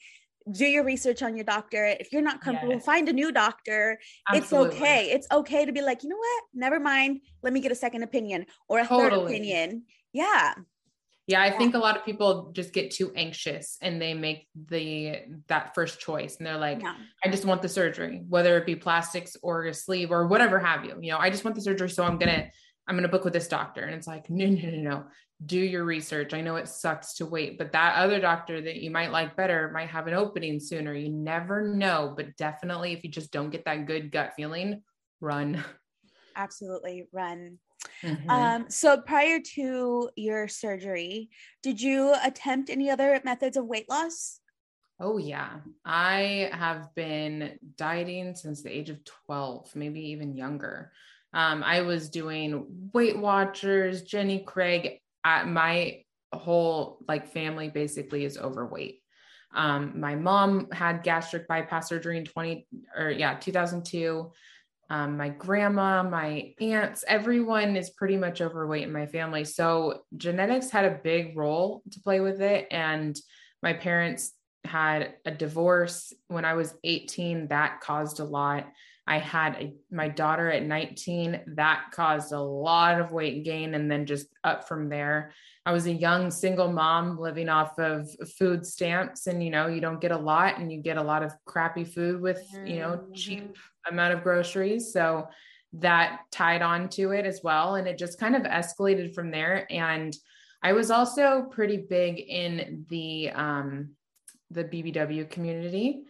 [0.51, 2.85] Do your research on your doctor if you're not comfortable Yes.
[2.85, 4.01] find a new doctor.
[4.35, 5.13] It's okay.
[5.15, 6.43] It's okay to be like you know what?
[6.53, 7.21] Never mind.
[7.45, 9.85] Let me get a second opinion or a third opinion.
[10.13, 10.55] Yeah
[11.27, 11.59] Yeah, I Yeah.
[11.59, 16.01] think a lot of people just get too anxious and they make the that first
[16.01, 19.65] choice and they're like, yeah I just want the surgery, whether it be plastics or
[19.67, 20.99] a sleeve or whatever have you.
[21.01, 22.51] You know, I just want the surgery, so I'm gonna
[22.89, 23.83] I'm gonna book with this doctor.
[23.83, 25.05] And it's like, no, no, no, no.
[25.47, 26.35] Do your research.
[26.35, 29.71] I know it sucks to wait, but that other doctor that you might like better
[29.73, 30.95] might have an opening sooner.
[30.95, 34.83] You never know, but definitely if you just don't get that good gut feeling,
[35.21, 35.65] run.
[36.37, 37.59] absolutely run
[38.03, 38.31] Mhm.
[38.31, 41.31] Um, so prior to your surgery,
[41.63, 44.41] did you attempt any other methods of weight loss?
[45.01, 45.61] Oh, yeah.
[45.85, 50.93] I have been dieting since the age of 12, maybe even younger.
[51.35, 55.01] Um, I was doing Weight Watchers, Jenny Craig.
[55.25, 59.01] Uh, my whole like family basically is overweight.
[59.55, 62.67] Um, my mom had gastric bypass surgery in 20
[62.97, 64.33] or yeah, 2002.
[64.93, 69.43] Um, my grandma, my aunts, everyone is pretty much overweight in my family.
[69.43, 72.67] So genetics had a big role to play with it.
[72.71, 73.19] And
[73.63, 74.33] my parents
[74.67, 77.49] had a divorce when I was 18.
[77.49, 78.71] That caused a lot.
[79.07, 81.41] I had a, my daughter at 19.
[81.55, 85.33] That caused a lot of weight gain and then just up from there.
[85.65, 89.81] I was a young single mom living off of food stamps and you know, you
[89.81, 93.01] don't get a lot and you get a lot of crappy food with, you know,
[93.15, 93.57] cheap
[93.89, 94.93] amount of groceries.
[94.93, 95.29] So
[95.75, 99.67] that tied on to it as well and it just kind of escalated from there
[99.71, 100.15] and
[100.63, 103.91] I was also pretty big in the um
[104.51, 106.03] the BBW community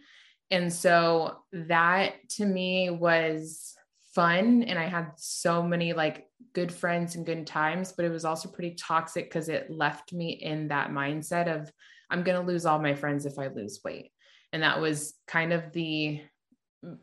[0.51, 3.73] And so that to me was
[4.13, 4.63] fun.
[4.63, 8.49] And I had so many like good friends and good times, but it was also
[8.49, 11.71] pretty toxic because it left me in that mindset of
[12.09, 14.11] I'm going to lose all my friends if I lose weight.
[14.51, 16.21] And that was kind of the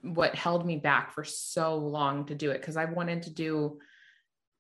[0.03, 3.79] what held me back for so long to do it because I wanted to do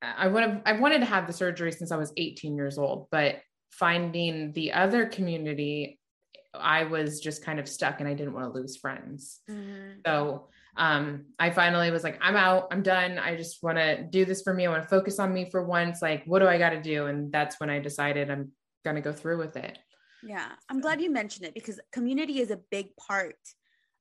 [0.02, 3.08] I would have I wanted to have the surgery since I was 18 years old,
[3.10, 3.36] but
[3.70, 6.00] finding the other community
[6.52, 9.40] I was just kind of stuck and I didn't want to lose friends.
[9.48, 10.00] Mm-hmm.
[10.04, 13.18] So um, I finally was like, I'm out, I'm done.
[13.18, 14.66] I just want to do this for me.
[14.66, 16.00] I want to focus on me for once.
[16.00, 17.06] Like, what do I got to do?
[17.06, 18.52] And that's when I decided I'm
[18.84, 19.78] going to go through with it.
[20.22, 20.48] Yeah.
[20.68, 23.36] I'm glad you mentioned it because community is a big part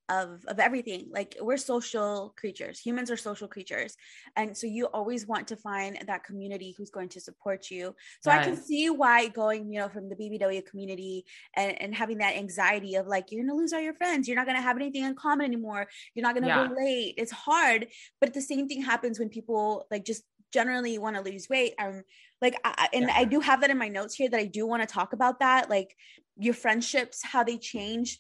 [0.09, 1.07] of of everything.
[1.11, 2.79] Like we're social creatures.
[2.79, 3.95] Humans are social creatures.
[4.35, 7.95] And so you always want to find that community who's going to support you.
[8.21, 8.41] So yes.
[8.41, 12.35] i can see why going you know from the bbw community and, and having that
[12.35, 14.27] anxiety of like you're gonna lose all your friends.
[14.27, 15.87] You're not gonna have anything in common anymore.
[16.13, 16.67] You're not gonna yeah.
[16.67, 17.15] relate.
[17.17, 17.87] It's hard
[18.19, 21.73] but the same thing happens when people like just generally want to lose weight.
[21.79, 22.03] Um
[22.41, 23.15] like I, and yeah.
[23.17, 25.39] i do have that in my notes here that i do want to talk about
[25.39, 25.95] that like
[26.37, 28.19] your friendships how they change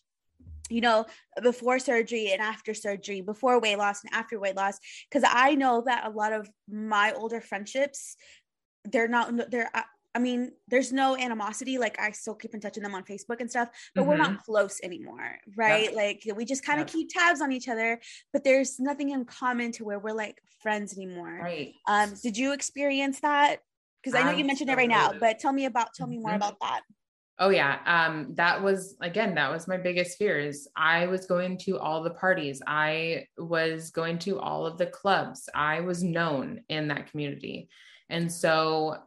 [0.69, 1.05] you know,
[1.41, 4.77] before surgery and after surgery, before weight loss and after weight loss.
[5.11, 8.15] Cause I know that a lot of my older friendships,
[8.85, 9.69] they're not, they're,
[10.15, 11.77] I mean, there's no animosity.
[11.77, 14.09] Like I still keep in touch with them on Facebook and stuff, but mm-hmm.
[14.09, 14.51] we're not mm-hmm.
[14.51, 15.37] close anymore.
[15.55, 15.85] Right.
[15.85, 15.95] Yep.
[15.95, 16.93] Like we just kind of yep.
[16.93, 17.99] keep tabs on each other,
[18.33, 21.39] but there's nothing in common to where we're like friends anymore.
[21.41, 21.73] Right.
[21.87, 23.57] Um, did you experience that?
[24.03, 26.31] Because I know you mentioned it right now, but tell me about, tell me more
[26.31, 26.37] mm-hmm.
[26.37, 26.81] about that.
[27.41, 27.79] Oh yeah.
[27.85, 32.03] Um, that was again, that was my biggest fear is I was going to all
[32.03, 32.61] the parties.
[32.67, 35.47] I was going to all of the clubs.
[35.55, 37.69] I was known in that community.
[38.09, 38.97] And so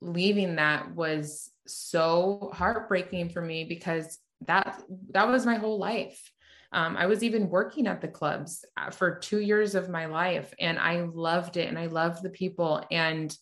[0.00, 6.32] leaving that was so heartbreaking for me because that that was my whole life.
[6.72, 10.52] Um, I was even working at the clubs uh, for two years of my life
[10.58, 12.84] and I loved it and I loved the people.
[12.90, 13.34] And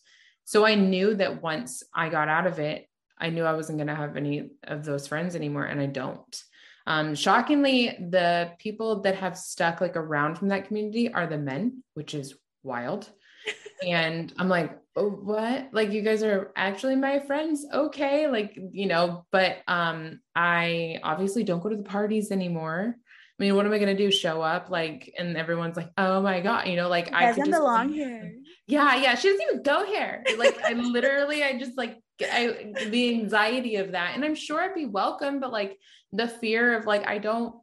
[0.43, 3.87] so I knew that once I got out of it, I knew I wasn't going
[3.87, 6.43] to have any of those friends anymore, and I don't.
[6.87, 11.83] Um, shockingly, the people that have stuck like around from that community are the men,
[11.93, 13.09] which is wild.
[13.87, 15.69] and I'm like, oh, what?
[15.71, 17.65] Like you guys are actually my friends.
[17.71, 18.27] Okay.
[18.27, 22.95] Like, you know, but um, I obviously don't go to the parties anymore.
[23.37, 24.11] I mean, what am I gonna do?
[24.11, 27.91] Show up like, and everyone's like, "Oh my god," you know, like I just belong
[27.91, 28.33] here.
[28.65, 29.15] Yeah, yeah.
[29.15, 30.23] She doesn't even go here.
[30.37, 34.15] Like, I literally, I just like I, the anxiety of that.
[34.15, 35.77] And I'm sure I'd be welcome, but like
[36.11, 37.55] the fear of like, I don't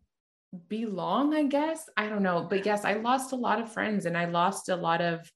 [0.69, 1.89] belong, I guess.
[1.97, 2.47] I don't know.
[2.49, 5.31] But yes, I lost a lot of friends and I lost a lot of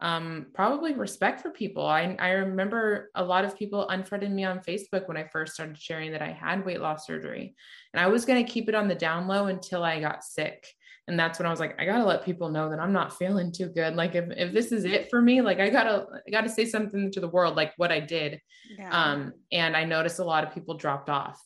[0.00, 1.86] um, probably respect for people.
[1.86, 5.78] I, I remember a lot of people unfriended me on Facebook when I first started
[5.78, 7.54] sharing that I had weight loss surgery.
[7.92, 10.66] And I was going to keep it on the down low until I got sick
[11.08, 13.52] and that's when i was like i gotta let people know that i'm not feeling
[13.52, 13.94] too good.
[13.94, 17.10] Like if, if this is it for me like i gotta i gotta say something
[17.12, 18.40] to the world like what i did.
[18.78, 18.90] Yeah.
[18.90, 21.40] um and i noticed a lot of people dropped off.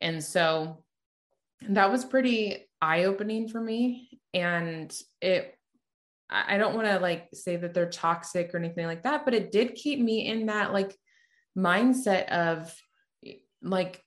[0.00, 0.84] And so
[1.68, 4.20] that was pretty eye-opening for me.
[4.34, 5.54] And it
[6.30, 9.50] i don't want to like say that they're toxic or anything like that but it
[9.50, 10.94] did keep me in that like
[11.56, 12.74] mindset of
[13.62, 14.02] like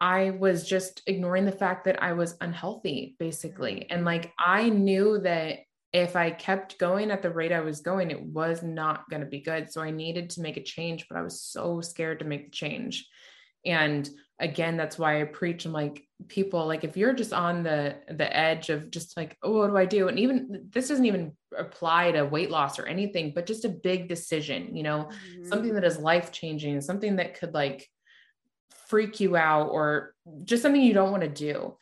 [0.00, 3.90] I was just ignoring the fact that I was unhealthy, basically.
[3.90, 5.60] And like I knew that
[5.92, 9.28] if I kept going at the rate I was going, it was not going to
[9.28, 9.72] be good.
[9.72, 12.50] So I needed to make a change, but I was so scared to make the
[12.50, 13.08] change.
[13.64, 15.64] And again, that's why I preach.
[15.64, 19.60] I'm like, people, like if you're just on the the edge of just like, oh,
[19.60, 20.08] what do I do?
[20.08, 24.08] And even this doesn't even apply to weight loss or anything, but just a big
[24.08, 25.44] decision, you know, mm-hmm.
[25.46, 27.88] something that is life changing, something that could like
[28.88, 31.76] freak you out or just something you don't want to do.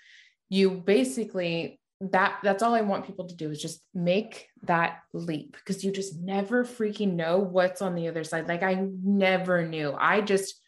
[0.49, 5.57] You basically that that's all i want people to do is just make that leap
[5.57, 8.49] because you just never freaking know what's on the other side.
[8.49, 9.95] Like i never knew.
[9.99, 10.61] I just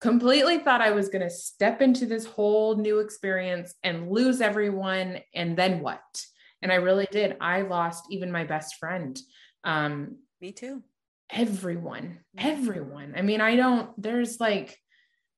[0.00, 5.18] completely thought i was going to step into this whole new experience and lose everyone
[5.34, 6.00] and then what?
[6.62, 7.36] And i really did.
[7.40, 9.18] I lost even my best friend
[9.64, 10.82] um me too.
[11.30, 13.14] everyone everyone.
[13.16, 14.78] I mean i don't there's like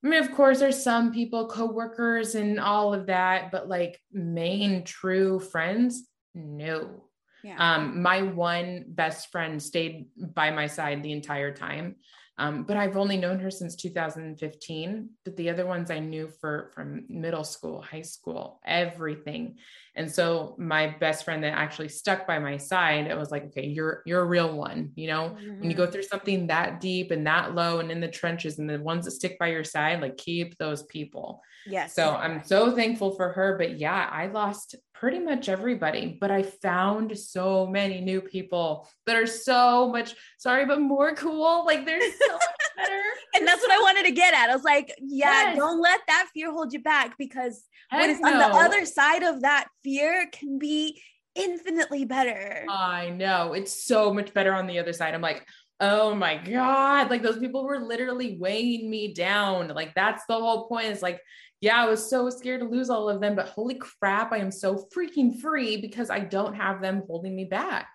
[0.07, 4.85] I mean, of course, there's some people, coworkers, and all of that, but like main
[4.85, 7.09] true friends, no.
[7.42, 7.57] Yeah.
[7.59, 11.97] Um, my one best friend stayed by my side the entire time.
[12.38, 15.11] Um, but I've only known her since 2015.
[15.25, 19.57] But the other ones I knew for from middle school, high school, everything.
[19.96, 23.66] And so my best friend that actually stuck by my side, it was like, okay,
[23.66, 24.92] you're you're a real one.
[24.94, 25.61] You know, mm-hmm.
[25.61, 25.92] when you go mm-hmm.
[25.92, 29.12] through something that deep and that low and in the trenches and the ones that
[29.12, 31.40] stick by your side, like keep those people.
[31.66, 31.94] Yes.
[31.94, 33.56] So I'm so thankful for her.
[33.59, 39.16] But yeah, I lost pretty much everybody, but I found so many new people that
[39.16, 41.64] are so much sorry, but more cool.
[41.64, 42.38] Like they're so
[42.77, 43.03] better.
[43.35, 44.51] and that's what I wanted to get at.
[44.51, 45.57] I was like, yeah, yes.
[45.57, 49.43] don't let that fear hold you back because what is on the other side of
[49.43, 51.01] that fear can be
[51.35, 52.65] infinitely better.
[52.69, 53.53] I know.
[53.53, 55.15] It's so much better on the other side.
[55.15, 55.47] I'm like,
[55.81, 57.11] oh my God.
[57.11, 59.69] Like those people were literally weighing me down.
[59.69, 60.87] Like that's the whole point.
[60.87, 61.21] Is like,
[61.61, 64.51] yeah, I was so scared to lose all of them, but holy crap, I am
[64.51, 67.89] so freaking free because I don't have them holding me back.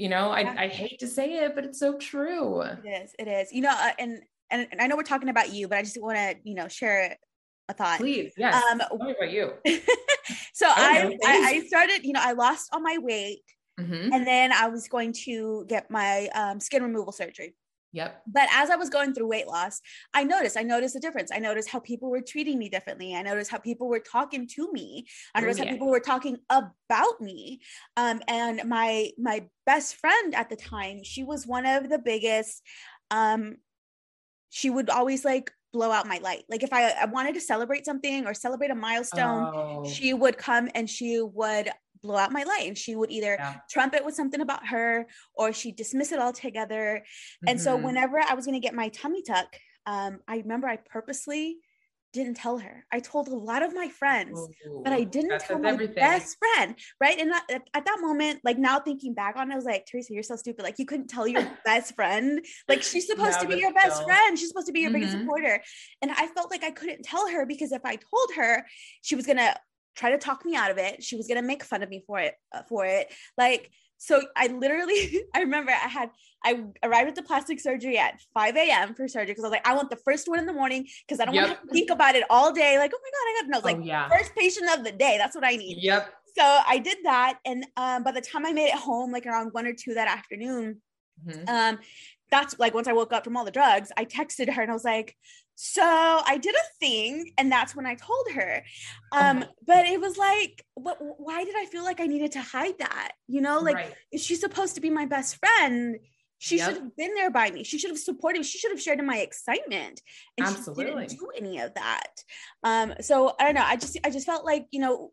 [0.00, 2.62] You know, I, I hate to say it, but it's so true.
[2.62, 3.14] It is.
[3.18, 3.52] It is.
[3.52, 6.00] You know, uh, and, and and I know we're talking about you, but I just
[6.00, 7.18] want to, you know, share
[7.68, 7.98] a thought.
[7.98, 8.54] Please, yes.
[8.54, 9.52] Um, Tell me about you.
[10.54, 13.42] so I, I, I started, you know, I lost all my weight,
[13.78, 14.10] mm-hmm.
[14.10, 17.54] and then I was going to get my um, skin removal surgery.
[17.92, 18.22] Yep.
[18.26, 19.80] But as I was going through weight loss,
[20.14, 21.30] I noticed, I noticed a difference.
[21.32, 23.14] I noticed how people were treating me differently.
[23.14, 25.06] I noticed how people were talking to me.
[25.34, 25.70] I noticed oh, yeah.
[25.70, 27.60] how people were talking about me.
[27.96, 32.62] Um, and my my best friend at the time, she was one of the biggest.
[33.10, 33.56] Um,
[34.50, 36.44] she would always like blow out my light.
[36.48, 39.88] Like if I, I wanted to celebrate something or celebrate a milestone, oh.
[39.88, 41.70] she would come and she would
[42.02, 43.56] blow out my light and she would either yeah.
[43.70, 47.02] trumpet with something about her or she'd dismiss it altogether.
[47.04, 47.48] Mm-hmm.
[47.48, 47.86] And so mm-hmm.
[47.86, 51.58] whenever I was going to get my tummy tuck, um, I remember I purposely
[52.12, 52.84] didn't tell her.
[52.90, 55.94] I told a lot of my friends, Ooh, but I didn't tell my everything.
[55.94, 56.74] best friend.
[57.00, 57.18] Right.
[57.18, 60.12] And that, at that moment, like now thinking back on it, I was like, Teresa,
[60.12, 60.64] you're so stupid.
[60.64, 62.44] Like you couldn't tell your best friend.
[62.68, 64.08] Like she's supposed no, to be your best still.
[64.08, 64.38] friend.
[64.38, 65.00] She's supposed to be your mm-hmm.
[65.00, 65.62] biggest supporter.
[66.02, 68.66] And I felt like I couldn't tell her because if I told her,
[69.02, 69.54] she was going to
[69.96, 71.02] try to talk me out of it.
[71.02, 73.12] She was going to make fun of me for it, uh, for it.
[73.36, 76.10] Like, so I literally, I remember I had,
[76.44, 78.94] I arrived at the plastic surgery at 5 a.m.
[78.94, 81.20] for surgery because I was like, I want the first one in the morning because
[81.20, 81.48] I don't yep.
[81.48, 82.78] want to think about it all day.
[82.78, 84.08] Like, oh my God, I got no, oh, like yeah.
[84.08, 85.16] first patient of the day.
[85.18, 85.78] That's what I need.
[85.82, 86.10] Yep.
[86.38, 87.38] So I did that.
[87.44, 90.08] And um, by the time I made it home, like around one or two that
[90.08, 90.80] afternoon,
[91.26, 91.48] mm-hmm.
[91.48, 91.78] um,
[92.30, 94.74] that's like once I woke up from all the drugs, I texted her and I
[94.74, 95.16] was like,
[95.62, 98.64] so I did a thing, and that's when I told her.
[99.12, 102.78] Um, but it was like, what, why did I feel like I needed to hide
[102.78, 103.12] that?
[103.28, 103.94] You know, like, right.
[104.10, 105.98] is she supposed to be my best friend?
[106.38, 106.66] She yep.
[106.66, 107.64] should have been there by me.
[107.64, 108.44] She should have supported me.
[108.44, 110.00] She should have shared in my excitement.
[110.38, 110.84] And Absolutely.
[110.86, 112.24] she didn't do any of that.
[112.64, 113.62] Um, so I don't know.
[113.62, 115.12] I just I just felt like, you know,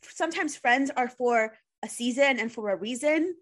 [0.00, 1.52] sometimes friends are for
[1.84, 3.34] a season and for a reason.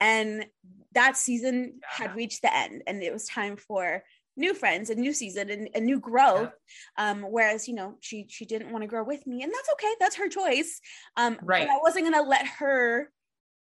[0.00, 0.46] And
[0.92, 2.06] that season yeah.
[2.06, 4.04] had reached the end and it was time for
[4.36, 6.52] new friends a new season and a new growth
[6.98, 7.10] yeah.
[7.10, 9.94] um whereas you know she she didn't want to grow with me and that's okay
[10.00, 10.80] that's her choice
[11.16, 13.10] um right i wasn't gonna let her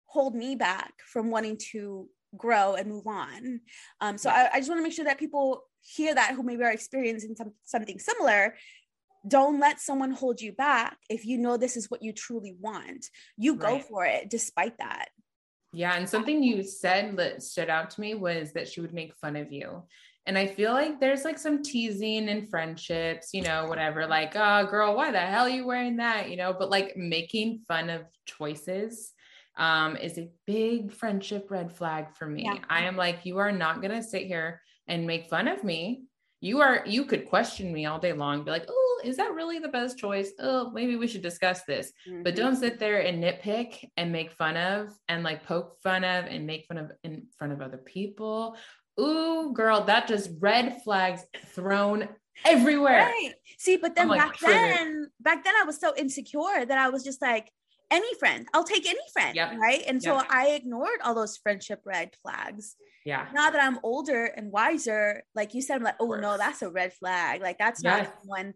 [0.07, 3.61] hold me back from wanting to grow and move on
[4.01, 4.49] um so yeah.
[4.53, 7.35] I, I, just want to make sure that people hear that who maybe are experiencing
[7.35, 8.55] some, something similar
[9.27, 13.07] don't let someone hold you back if you know this is what you truly want
[13.37, 13.85] you go right.
[13.85, 15.09] for it despite that
[15.73, 19.15] yeah and something you said that stood out to me was that she would make
[19.17, 19.83] fun of you
[20.27, 24.67] and I feel like there's like some teasing in friendships, you know, whatever, like, oh,
[24.67, 26.31] girl, why the hell are you wearing that?
[26.31, 29.13] You know, but like making fun of choices
[29.57, 32.45] um, is a big friendship red flag for me.
[32.45, 32.59] Yeah.
[32.71, 36.05] I am like, you are not going to sit here and make fun of me.
[36.41, 39.59] You are, you could question me all day long, be like, oh, is that really
[39.59, 40.33] the best choice?
[40.39, 41.93] Oh, maybe we should discuss this.
[42.09, 42.23] Mm-hmm.
[42.23, 46.27] But don't sit there and nitpick and make fun of and like poke fun of
[46.27, 48.57] and make fun of in front of other people
[49.03, 52.09] ooh, girl, that just red flags thrown
[52.45, 53.07] everywhere.
[53.07, 53.35] Right.
[53.59, 57.21] See, but then back then, back then I was so insecure that I was just
[57.23, 57.51] like,
[57.91, 59.37] any friend, I'll take any friend.
[59.37, 59.59] Yep.
[59.59, 59.83] Right.
[59.87, 60.23] And so.
[60.29, 62.75] I ignored all those friendship red flags.
[63.05, 63.27] Yeah.
[63.35, 66.71] Now that I'm older and wiser, like you said, I'm like, oh no, that's a
[66.71, 67.43] red flag.
[67.43, 68.07] Like that's yes.
[68.07, 68.55] not one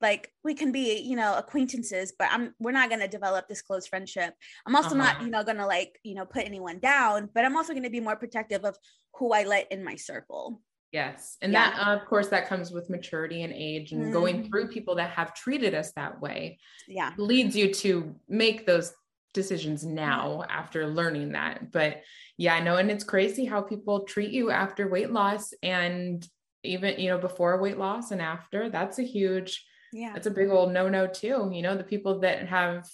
[0.00, 3.62] like we can be you know acquaintances but i'm we're not going to develop this
[3.62, 4.34] close friendship
[4.66, 5.12] i'm also uh-huh.
[5.12, 7.82] not you know going to like you know put anyone down but i'm also going
[7.82, 8.76] to be more protective of
[9.14, 10.60] who i let in my circle
[10.92, 11.70] yes and yeah.
[11.70, 14.12] that uh, of course that comes with maturity and age and mm-hmm.
[14.12, 18.92] going through people that have treated us that way yeah leads you to make those
[19.34, 22.00] decisions now after learning that but
[22.38, 26.26] yeah i know and it's crazy how people treat you after weight loss and
[26.64, 30.50] even you know before weight loss and after that's a huge yeah that's a big
[30.50, 32.84] old no no too you know the people that have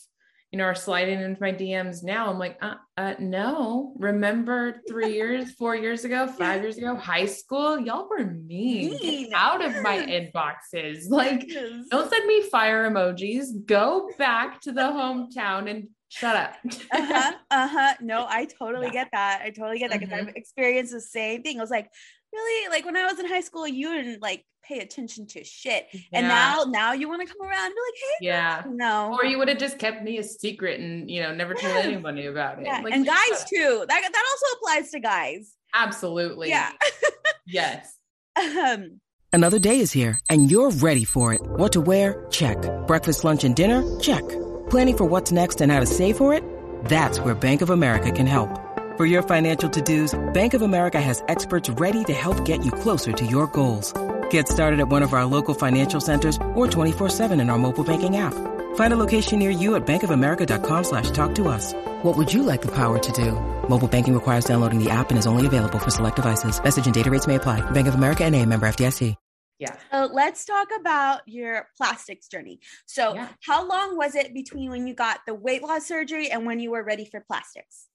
[0.55, 2.31] you know, are sliding into my DMs now.
[2.31, 3.93] I'm like, uh, uh no.
[3.99, 8.97] Remember three years, four years ago, five years ago, high school, y'all were mean.
[9.03, 9.33] mean.
[9.35, 11.09] Out of my inboxes.
[11.09, 11.87] Like, yes.
[11.91, 13.67] don't send me fire emojis.
[13.67, 16.55] Go back to the hometown and shut up.
[16.65, 17.33] uh-huh.
[17.51, 17.95] Uh-huh.
[18.01, 18.93] No, I totally yeah.
[18.93, 19.43] get that.
[19.45, 20.29] I totally get that because mm-hmm.
[20.29, 21.59] I've experienced the same thing.
[21.59, 21.91] I was like,
[22.35, 22.69] really?
[22.69, 25.87] Like when I was in high school, you didn't like pay attention to shit.
[25.93, 26.01] Yeah.
[26.13, 28.63] And now now you want to come around and be like, hey, yeah.
[28.69, 29.13] No.
[29.15, 32.27] Or you would have just kept me a secret and you know, never told anybody
[32.27, 32.67] about it.
[32.67, 32.81] Yeah.
[32.83, 33.85] Like, and guys too.
[33.89, 35.55] That that also applies to guys.
[35.75, 36.49] Absolutely.
[36.49, 36.73] Yeah.
[37.47, 37.97] yes.
[38.37, 39.01] Um
[39.33, 41.41] Another day is here and you're ready for it.
[41.43, 42.27] What to wear?
[42.31, 42.59] Check.
[42.87, 43.83] Breakfast, lunch, and dinner?
[44.01, 44.23] Check.
[44.71, 46.45] Planning for what's next and how to save for it?
[46.85, 48.64] That's where Bank of America can help.
[48.97, 53.13] For your financial to-dos, Bank of America has experts ready to help get you closer
[53.13, 53.93] to your goals.
[54.31, 58.19] Get started at one of our local financial centers or 24-7 in our mobile banking
[58.19, 58.35] app.
[58.77, 61.73] Find a location near you at bankofamerica.com slash talk to us.
[62.05, 63.33] What would you like the power to do?
[63.69, 66.63] Mobile banking requires downloading the app and is only available for select devices.
[66.63, 67.69] Message and data rates may apply.
[67.73, 69.17] Bank of America and a member FDIC.
[69.59, 69.77] Yeah.
[69.93, 72.61] So let's talk about your plastics journey.
[72.87, 73.29] So yeah.
[73.41, 76.71] how long was it between when you got the weight loss surgery and when you
[76.71, 77.89] were ready for plastics?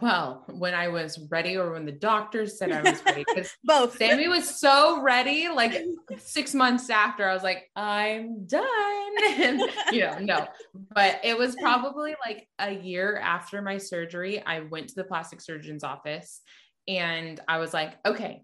[0.00, 3.96] Well, when I was ready, or when the doctors said I was ready, because both
[3.96, 5.48] Sammy was so ready.
[5.48, 5.82] Like
[6.18, 8.66] six months after, I was like, I'm done.
[9.38, 9.60] And,
[9.92, 10.46] you know, no,
[10.94, 14.42] but it was probably like a year after my surgery.
[14.44, 16.42] I went to the plastic surgeon's office
[16.86, 18.42] and I was like, okay,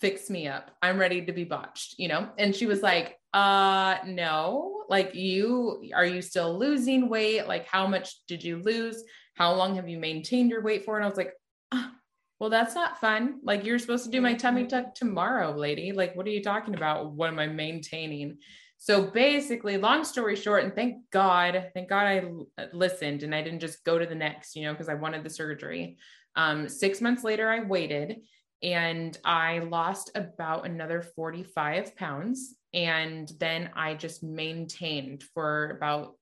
[0.00, 0.70] fix me up.
[0.82, 2.28] I'm ready to be botched, you know?
[2.38, 7.46] And she was like, uh, no, like you, are you still losing weight?
[7.46, 9.02] Like, how much did you lose?
[9.34, 10.96] How long have you maintained your weight for?
[10.96, 11.32] And I was like,
[11.72, 11.90] oh,
[12.40, 13.40] well, that's not fun.
[13.42, 15.92] Like, you're supposed to do my tummy tuck tomorrow, lady.
[15.92, 17.12] Like, what are you talking about?
[17.12, 18.38] What am I maintaining?
[18.78, 22.24] So basically, long story short, and thank God, thank God I
[22.72, 25.30] listened and I didn't just go to the next, you know, because I wanted the
[25.30, 25.96] surgery.
[26.36, 28.18] Um, six months later, I waited
[28.62, 32.54] and I lost about another 45 pounds.
[32.72, 36.16] And then I just maintained for about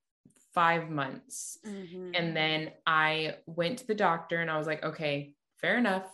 [0.54, 1.58] five months.
[1.66, 2.12] Mm-hmm.
[2.14, 6.06] And then I went to the doctor and I was like, okay, fair enough.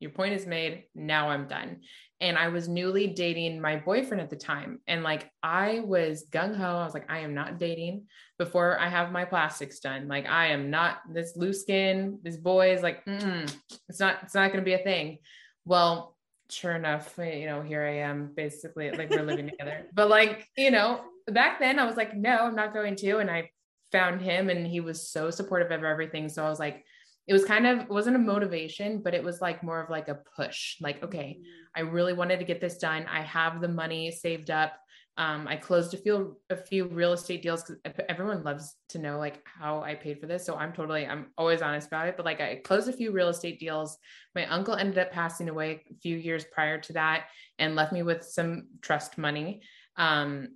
[0.00, 0.84] Your point is made.
[0.94, 1.80] Now I'm done.
[2.22, 4.80] And I was newly dating my boyfriend at the time.
[4.86, 6.64] And like I was gung ho.
[6.64, 8.06] I was like, I am not dating
[8.38, 10.08] before I have my plastics done.
[10.08, 12.18] Like I am not this loose skin.
[12.22, 15.18] This boy is like, it's not, it's not going to be a thing.
[15.66, 16.16] Well,
[16.50, 19.86] sure enough, you know, here I am basically like we're living together.
[19.92, 23.18] But like, you know, back then I was like, no, I'm not going to.
[23.18, 23.50] And I
[23.92, 26.28] found him and he was so supportive of everything.
[26.28, 26.84] So I was like,
[27.26, 30.18] it was kind of wasn't a motivation, but it was like more of like a
[30.36, 30.76] push.
[30.80, 31.50] Like, okay, mm-hmm.
[31.76, 33.06] I really wanted to get this done.
[33.08, 34.72] I have the money saved up.
[35.16, 39.18] Um, I closed a few a few real estate deals because everyone loves to know
[39.18, 40.46] like how I paid for this.
[40.46, 42.16] So I'm totally I'm always honest about it.
[42.16, 43.98] But like I closed a few real estate deals.
[44.34, 47.26] My uncle ended up passing away a few years prior to that
[47.58, 49.60] and left me with some trust money.
[50.00, 50.48] Um,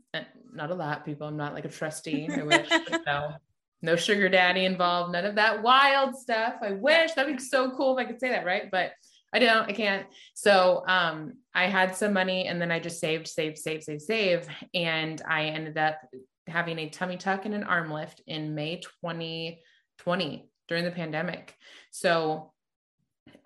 [0.55, 1.29] not a lot, people.
[1.29, 2.29] I'm not like a trustee.
[2.33, 2.67] I wish,
[3.07, 3.35] no,
[3.83, 5.13] no sugar daddy involved.
[5.13, 6.55] None of that wild stuff.
[6.63, 8.71] I wish that'd be so cool if I could say that, right?
[8.71, 8.93] But
[9.35, 9.69] I don't.
[9.69, 10.07] I can't.
[10.33, 14.49] So um, I had some money, and then I just saved, saved, saved, saved, save,
[14.73, 15.99] and I ended up
[16.47, 21.55] having a tummy tuck and an arm lift in May 2020 during the pandemic.
[21.91, 22.54] So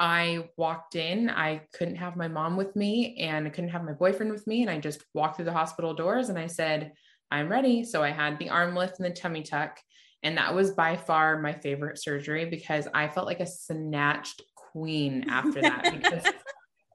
[0.01, 3.93] I walked in, I couldn't have my mom with me and I couldn't have my
[3.93, 4.63] boyfriend with me.
[4.63, 6.93] And I just walked through the hospital doors and I said,
[7.31, 7.85] I'm ready.
[7.85, 9.79] So I had the arm lift and the tummy tuck.
[10.23, 15.27] And that was by far my favorite surgery because I felt like a snatched queen
[15.29, 15.93] after that.
[15.93, 16.25] because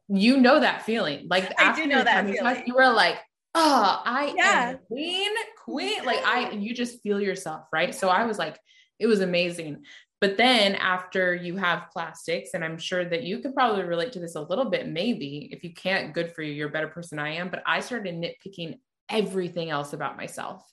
[0.09, 1.27] you know that feeling.
[1.29, 2.43] Like I do know that feeling.
[2.43, 3.17] Tuck, you were like,
[3.55, 4.69] oh, I yeah.
[4.71, 5.31] am queen,
[5.63, 6.03] queen.
[6.05, 7.93] Like I, you just feel yourself, right?
[7.93, 8.59] So I was like,
[8.99, 9.83] it was amazing.
[10.23, 14.21] But then after you have plastics, and I'm sure that you could probably relate to
[14.21, 17.19] this a little bit, maybe if you can't, good for you, you're a better person
[17.19, 17.49] I am.
[17.49, 20.65] But I started nitpicking everything else about myself.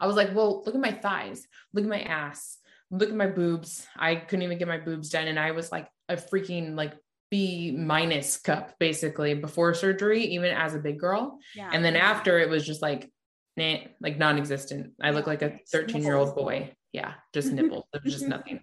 [0.00, 2.58] I was like, well, look at my thighs, look at my ass,
[2.90, 3.86] look at my boobs.
[3.96, 5.28] I couldn't even get my boobs done.
[5.28, 6.94] And I was like a freaking like
[7.30, 11.38] B minus cup basically before surgery, even as a big girl.
[11.54, 11.70] Yeah.
[11.72, 13.08] And then after it was just like,
[13.56, 14.94] nah, like non existent.
[15.00, 17.84] I look like a 13 year old boy yeah, just nipples.
[17.92, 18.60] It was just nothing.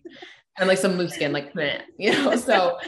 [0.57, 1.53] And like some loose skin, like,
[1.99, 2.79] you know, so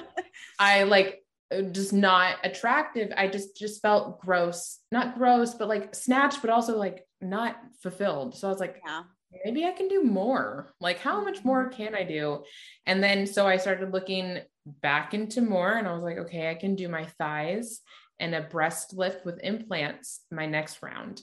[0.59, 1.23] I like
[1.53, 3.11] uh, just not attractive.
[3.15, 8.35] I just, just felt gross, not gross, but like snatched, but also like not fulfilled.
[8.35, 9.03] So I was like, yeah.
[9.45, 10.73] maybe I can do more.
[10.81, 11.77] Like, how much more mm-hmm.
[11.77, 12.43] can I do?
[12.87, 16.55] And then so I started looking back into more and I was like, okay, I
[16.55, 17.81] can do my thighs
[18.19, 21.21] and a breast lift with implants my next round.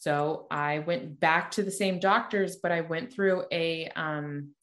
[0.00, 4.54] So I went back to the same doctors, but I went through a um,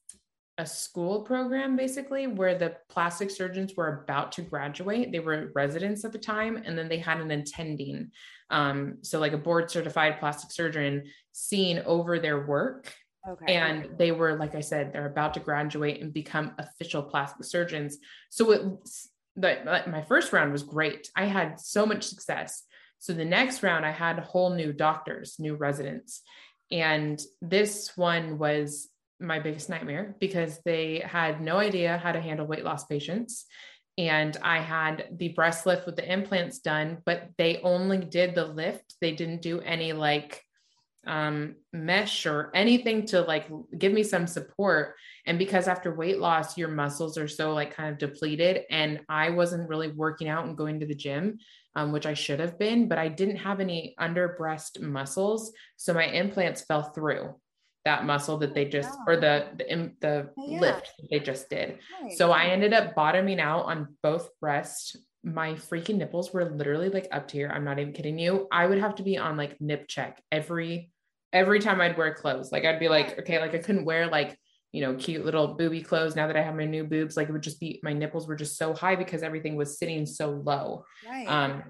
[0.57, 5.11] a school program basically where the plastic surgeons were about to graduate.
[5.11, 8.09] They were residents at the time, and then they had an attending,
[8.49, 12.91] um, so like a board certified plastic surgeon, seeing over their work.
[13.29, 13.53] Okay.
[13.55, 17.99] And they were, like I said, they're about to graduate and become official plastic surgeons.
[18.31, 18.61] So it,
[19.35, 21.11] the, my first round was great.
[21.15, 22.63] I had so much success.
[22.99, 26.21] So the next round, I had whole new doctors, new residents.
[26.71, 28.89] And this one was
[29.19, 33.45] my biggest nightmare because they had no idea how to handle weight loss patients.
[33.97, 38.45] And I had the breast lift with the implants done, but they only did the
[38.45, 38.95] lift.
[39.01, 40.43] They didn't do any like
[41.07, 43.47] um, mesh or anything to like
[43.77, 44.95] give me some support.
[45.25, 49.31] And because after weight loss, your muscles are so like kind of depleted, and I
[49.31, 51.39] wasn't really working out and going to the gym,
[51.75, 55.51] um, which I should have been, but I didn't have any under breast muscles.
[55.75, 57.35] So my implants fell through
[57.87, 60.59] that muscle that they just or the the, the oh, yeah.
[60.59, 61.79] lift they just did.
[62.01, 62.11] Right.
[62.17, 64.97] So I ended up bottoming out on both breasts.
[65.23, 67.49] My freaking nipples were literally like up to here.
[67.53, 68.47] I'm not even kidding you.
[68.51, 70.91] I would have to be on like nip check every
[71.33, 72.51] every time I'd wear clothes.
[72.51, 74.37] Like I'd be like, okay, like I couldn't wear like
[74.73, 77.17] you know cute little booby clothes now that I have my new boobs.
[77.17, 80.05] Like it would just be my nipples were just so high because everything was sitting
[80.05, 80.85] so low.
[81.07, 81.25] Right.
[81.27, 81.63] Um,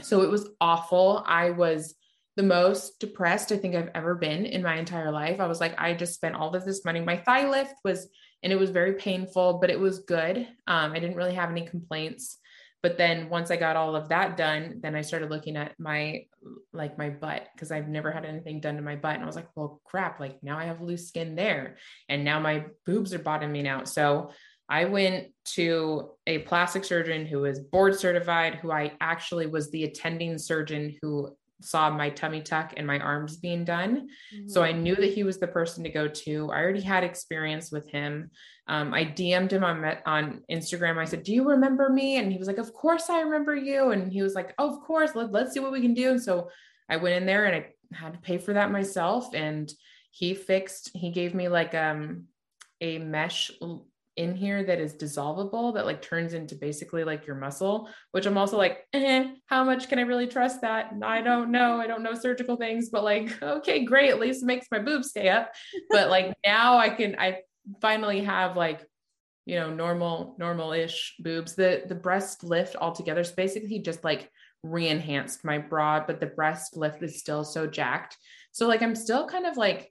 [0.00, 1.22] so it was awful.
[1.26, 1.94] I was
[2.36, 5.40] the most depressed I think I've ever been in my entire life.
[5.40, 7.00] I was like, I just spent all of this money.
[7.00, 8.08] My thigh lift was,
[8.42, 10.38] and it was very painful, but it was good.
[10.66, 12.38] Um, I didn't really have any complaints.
[12.84, 16.26] But then once I got all of that done, then I started looking at my
[16.74, 19.14] like my butt because I've never had anything done to my butt.
[19.14, 21.78] And I was like, well, crap, like now I have loose skin there.
[22.10, 23.88] And now my boobs are bottoming out.
[23.88, 24.32] So
[24.68, 29.84] I went to a plastic surgeon who was board certified, who I actually was the
[29.84, 34.08] attending surgeon who saw my tummy tuck and my arms being done.
[34.34, 34.48] Mm-hmm.
[34.48, 36.50] So I knew that he was the person to go to.
[36.50, 38.30] I already had experience with him.
[38.66, 40.98] Um, I DM'd him on on Instagram.
[40.98, 43.90] I said, "Do you remember me?" And he was like, "Of course I remember you."
[43.90, 45.14] And he was like, "Oh, of course.
[45.14, 46.50] Let, let's see what we can do." And so
[46.88, 49.34] I went in there and I had to pay for that myself.
[49.34, 49.72] And
[50.10, 50.90] he fixed.
[50.94, 52.24] He gave me like um
[52.80, 53.50] a mesh
[54.16, 58.38] in here that is dissolvable that like turns into basically like your muscle which i'm
[58.38, 60.92] also like eh, how much can i really trust that?
[61.02, 61.80] I don't know.
[61.80, 65.10] I don't know surgical things but like okay great at least it makes my boobs
[65.10, 65.52] stay up.
[65.90, 67.38] But like now i can i
[67.80, 68.86] finally have like
[69.46, 71.54] you know normal normal-ish boobs.
[71.54, 74.30] The the breast lift altogether so basically just like
[74.62, 78.16] re-enhanced my bra but the breast lift is still so jacked.
[78.52, 79.90] So like i'm still kind of like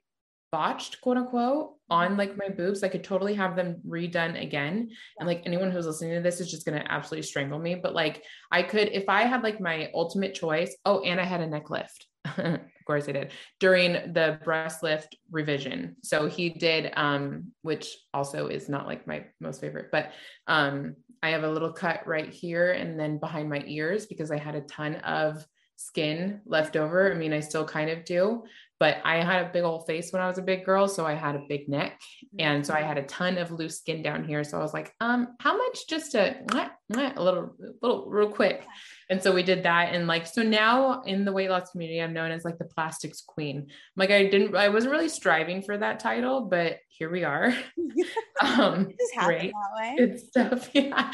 [0.51, 4.89] botched quote unquote on like my boobs i could totally have them redone again.
[5.19, 7.75] And like anyone who's listening to this is just going to absolutely strangle me.
[7.75, 11.41] But like i could if i had like my ultimate choice oh and i had
[11.41, 12.07] a neck lift.
[12.83, 13.31] Of course i did.
[13.61, 15.95] During the breast lift revision.
[16.03, 19.89] So he did um which also is not like my most favorite.
[19.91, 20.11] But
[20.47, 24.37] um i have a little cut right here and then behind my ears because i
[24.37, 27.13] had a ton of skin left over.
[27.13, 28.43] I mean i still kind of do
[28.83, 30.89] but I had a big old face when I was a big girl.
[30.89, 32.01] So I had a big neck.
[32.37, 34.43] And so I had a ton of loose skin down here.
[34.43, 36.69] So I was like, um, how much just a, a
[37.17, 38.67] little, little, real quick.
[39.09, 39.95] And so we did that.
[39.95, 43.21] And like, so now in the weight loss community, I'm known as like the plastics
[43.25, 43.67] queen.
[43.95, 47.53] Like I didn't, I wasn't really striving for that title, but here we are.
[48.41, 48.89] um,
[49.25, 49.51] great.
[49.51, 49.95] that way.
[49.97, 50.69] It's stuff.
[50.73, 51.13] Yeah.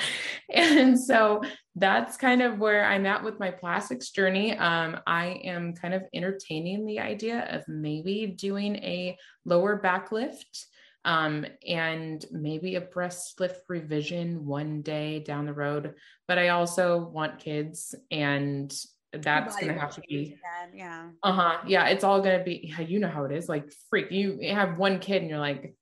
[0.53, 1.41] And so
[1.75, 4.57] that's kind of where I'm at with my plastics journey.
[4.57, 10.65] Um, I am kind of entertaining the idea of maybe doing a lower back lift
[11.05, 15.93] um, and maybe a breast lift revision one day down the road.
[16.27, 18.73] But I also want kids, and
[19.11, 20.37] that's going to have to be,
[20.73, 21.09] yeah.
[21.23, 21.57] Uh huh.
[21.67, 21.87] Yeah.
[21.87, 23.49] It's all going to be, yeah, you know how it is.
[23.49, 25.75] Like, freak, you have one kid and you're like,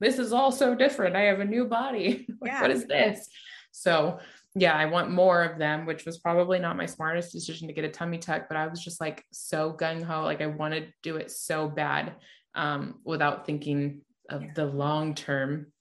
[0.00, 1.16] this is all so different.
[1.16, 2.26] I have a new body.
[2.40, 2.62] like, yeah.
[2.62, 3.28] What is this?
[3.70, 4.18] So,
[4.54, 7.84] yeah, I want more of them, which was probably not my smartest decision to get
[7.84, 10.22] a tummy tuck, but I was just like so gung ho.
[10.24, 12.14] Like, I wanted to do it so bad
[12.54, 14.50] um, without thinking of yeah.
[14.54, 15.71] the long term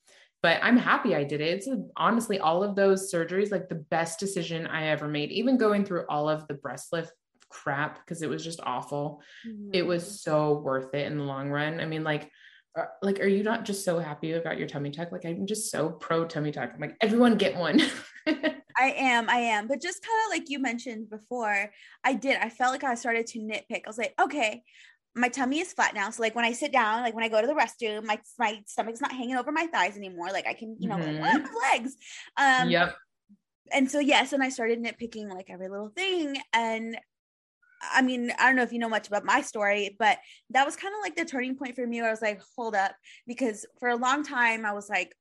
[0.41, 1.57] but I'm happy I did it.
[1.57, 5.85] It's honestly all of those surgeries, like the best decision I ever made, even going
[5.85, 7.13] through all of the breast lift
[7.49, 9.21] crap because it was just awful.
[9.47, 9.71] Mm-hmm.
[9.73, 10.11] It was mm-hmm.
[10.13, 11.79] so worth it in the long run.
[11.79, 12.31] I mean, like,
[12.77, 15.11] uh, like, are you not just so happy about your tummy tuck?
[15.11, 16.71] Like, I'm just so pro tummy tuck.
[16.73, 17.81] I'm like, everyone get one.
[18.27, 19.67] I am, I am.
[19.67, 21.69] But just kind of like you mentioned before,
[22.03, 22.37] I did.
[22.37, 23.81] I felt like I started to nitpick.
[23.85, 24.63] I was like, okay,
[25.15, 26.09] my tummy is flat now.
[26.09, 28.61] So like when I sit down, like when I go to the restroom, my my
[28.65, 30.31] stomach's not hanging over my thighs anymore.
[30.31, 31.21] Like I can, you know, mm-hmm.
[31.21, 31.43] like,
[31.73, 31.95] legs.
[32.37, 32.95] Um yep.
[33.73, 36.37] and so yes, and I started nitpicking like every little thing.
[36.53, 36.97] And
[37.93, 40.17] I mean, I don't know if you know much about my story, but
[40.51, 41.99] that was kind of like the turning point for me.
[41.99, 42.95] Where I was like, hold up,
[43.27, 45.13] because for a long time I was like,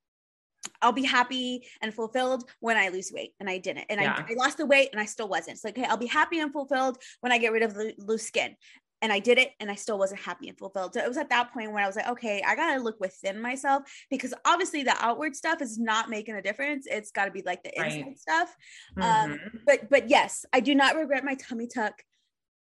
[0.82, 4.24] I'll be happy and fulfilled when I lose weight, and I didn't, and yeah.
[4.28, 5.58] I, I, lost the weight, and I still wasn't.
[5.64, 8.54] Like, okay, I'll be happy and fulfilled when I get rid of the loose skin,
[9.02, 10.94] and I did it and I still wasn't happy and fulfilled.
[10.94, 13.00] So it was at that point when I was like, okay, I got to look
[13.00, 16.86] within myself because obviously the outward stuff is not making a difference.
[16.88, 18.18] It's got to be like the inside right.
[18.18, 18.54] stuff.
[18.96, 19.32] Um, mm-hmm.
[19.32, 21.94] Um, but but yes, I do not regret my tummy tuck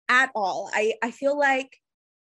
[0.09, 0.71] at all.
[0.73, 1.77] I I feel like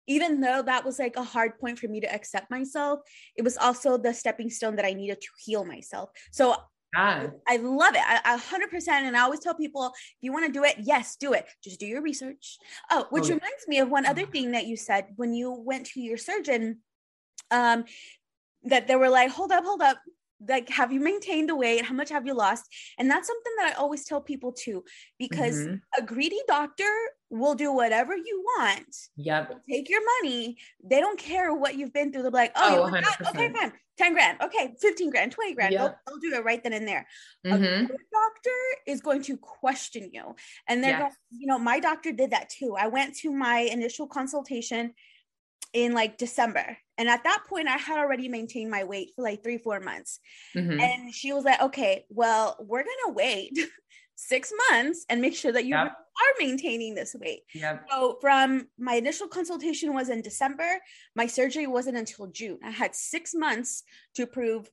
[0.07, 2.99] even though that was like a hard point for me to accept myself,
[3.35, 6.11] it was also the stepping stone that I needed to heal myself.
[6.31, 6.55] So
[6.95, 8.01] I, I love it.
[8.05, 8.87] I, 100%.
[8.87, 11.45] And I always tell people, if you want to do it, yes, do it.
[11.63, 12.57] Just do your research.
[12.91, 15.87] Oh, which oh, reminds me of one other thing that you said when you went
[15.87, 16.79] to your surgeon,
[17.51, 17.85] um,
[18.63, 19.97] that they were like, hold up, hold up
[20.47, 22.65] like have you maintained the weight how much have you lost
[22.99, 24.83] and that's something that i always tell people too
[25.17, 25.75] because mm-hmm.
[25.97, 26.91] a greedy doctor
[27.35, 28.95] will do whatever you want.
[29.17, 29.61] Yep.
[29.69, 30.57] Take your money.
[30.83, 32.23] They don't care what you've been through.
[32.23, 33.73] They'll be like oh, oh okay fine.
[33.97, 34.41] 10 grand.
[34.41, 35.73] Okay 15 grand 20 grand.
[35.73, 35.81] Yep.
[35.81, 37.07] they'll, they'll, do it right then and there.
[37.45, 37.85] Mm-hmm.
[37.85, 38.49] a doctor
[38.87, 40.35] is going to question you.
[40.67, 41.13] And then yes.
[41.31, 42.75] you know my doctor did that too.
[42.77, 44.93] I went to my initial consultation
[45.75, 46.77] in like December.
[46.97, 50.21] And at that point, I had already maintained my weight for like three, four months.
[50.55, 50.79] Mm-hmm.
[50.79, 53.59] And she was like, okay, well, we're going to wait
[54.15, 55.87] six months and make sure that you yep.
[55.87, 57.41] are maintaining this weight.
[57.53, 57.87] Yep.
[57.91, 60.79] So from my initial consultation was in December,
[61.15, 62.59] my surgery wasn't until June.
[62.63, 63.83] I had six months
[64.15, 64.69] to prove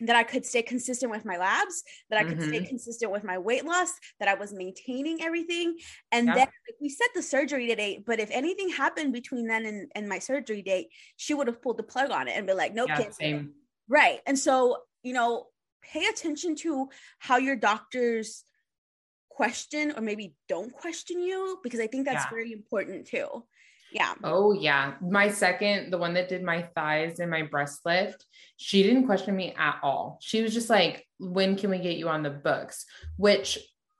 [0.00, 2.48] that I could stay consistent with my labs, that I could mm-hmm.
[2.48, 5.76] stay consistent with my weight loss, that I was maintaining everything.
[6.10, 6.34] And yeah.
[6.34, 10.08] then like, we set the surgery date, but if anything happened between then and, and
[10.08, 12.88] my surgery date, she would have pulled the plug on it and be like, nope,
[12.88, 13.52] yeah, same.
[13.88, 14.18] Right.
[14.26, 15.46] And so, you know,
[15.80, 16.88] pay attention to
[17.20, 18.42] how your doctors
[19.34, 22.30] question or maybe don't question you because I think that's yeah.
[22.30, 23.44] very important too.
[23.92, 24.14] Yeah.
[24.24, 24.94] Oh, yeah.
[25.00, 28.24] My second, the one that did my thighs and my breast lift,
[28.56, 30.18] she didn't question me at all.
[30.20, 32.86] She was just like, when can we get you on the books?
[33.16, 33.58] Which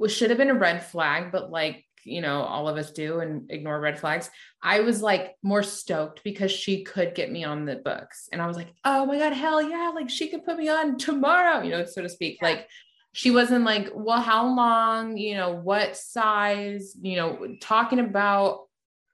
[0.08, 3.50] should have been a red flag, but like, you know, all of us do and
[3.50, 4.28] ignore red flags.
[4.60, 8.28] I was like more stoked because she could get me on the books.
[8.32, 9.92] And I was like, oh my God, hell yeah.
[9.94, 12.38] Like she could put me on tomorrow, you know, so to speak.
[12.42, 12.48] Yeah.
[12.48, 12.68] Like,
[13.14, 18.62] she wasn't like, well, how long, you know, what size, you know, talking about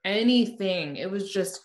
[0.06, 0.96] anything.
[0.96, 1.60] It was just,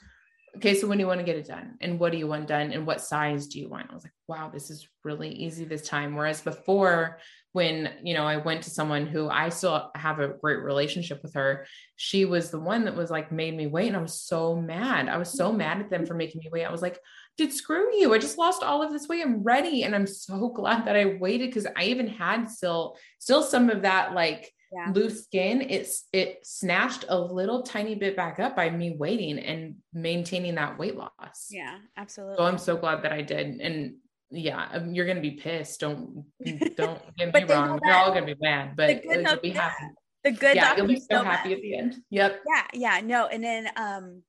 [0.58, 1.78] okay, so when do you want to get it done?
[1.80, 2.74] And what do you want done?
[2.74, 3.90] And what size do you want?
[3.90, 6.14] I was like, wow, this is really easy this time.
[6.14, 7.20] Whereas before,
[7.54, 11.36] when you know I went to someone who I still have a great relationship with
[11.36, 11.66] her,
[11.96, 15.08] she was the one that was like made me wait, and I was so mad.
[15.08, 16.66] I was so mad at them for making me wait.
[16.66, 17.00] I was like,
[17.38, 18.14] dude, screw you.
[18.14, 19.24] I just lost all of this weight.
[19.24, 19.84] I'm ready.
[19.84, 23.82] And I'm so glad that I waited because I even had still still some of
[23.84, 24.92] that like yeah.
[24.94, 29.76] loose skin, it's it snatched a little tiny bit back up by me waiting and
[29.94, 31.48] maintaining that weight loss.
[31.50, 32.38] Yeah, absolutely.
[32.38, 33.60] So I'm so glad that I did.
[33.62, 33.96] And
[34.32, 35.80] yeah, um, you're gonna be pissed.
[35.80, 36.26] Don't
[36.76, 37.80] don't get me wrong.
[37.84, 39.86] We're all gonna be mad, but you'll be happy.
[40.24, 41.96] The good yeah, you'll be so happy at the end.
[42.10, 42.42] Yep.
[42.48, 43.28] Yeah, yeah, no.
[43.28, 44.24] And then um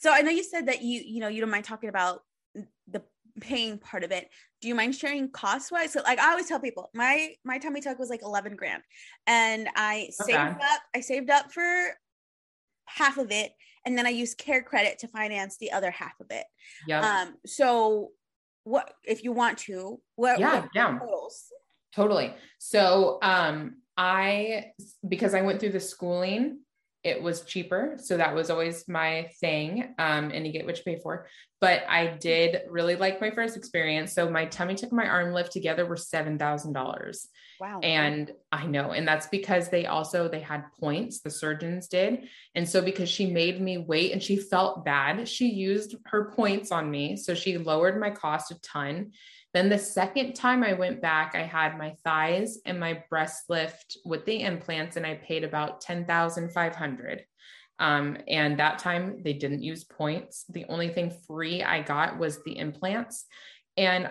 [0.00, 2.22] so I know you said that you, you know, you don't mind talking about
[2.88, 3.02] the
[3.40, 4.28] paying part of it.
[4.60, 7.80] Do you mind sharing cost wise so like i always tell people my my tummy
[7.80, 8.82] tuck was like 11 grand.
[9.26, 10.32] And i okay.
[10.32, 11.62] saved up i saved up for
[12.86, 13.52] half of it.
[13.86, 16.44] And then i used CareCredit to finance the other half of it.
[16.86, 18.10] Yeah um so
[18.64, 20.98] what if you want to what yeah what yeah.
[21.94, 22.34] totally.
[22.58, 24.72] So um i
[25.08, 26.58] because i went through the schooling
[27.02, 27.96] it was cheaper.
[27.98, 29.94] So that was always my thing.
[29.98, 31.26] Um, and you get what you pay for.
[31.60, 34.14] But I did really like my first experience.
[34.14, 37.28] So my tummy tuck my arm lift together were seven thousand dollars.
[37.60, 37.80] Wow.
[37.82, 42.24] And I know, and that's because they also they had points, the surgeons did.
[42.54, 46.72] And so because she made me wait and she felt bad, she used her points
[46.72, 47.16] on me.
[47.16, 49.12] So she lowered my cost a ton.
[49.52, 53.98] Then the second time I went back, I had my thighs and my breast lift
[54.04, 57.24] with the implants, and I paid about ten thousand five hundred.
[57.78, 60.44] Um, and that time they didn't use points.
[60.50, 63.24] The only thing free I got was the implants.
[63.76, 64.10] And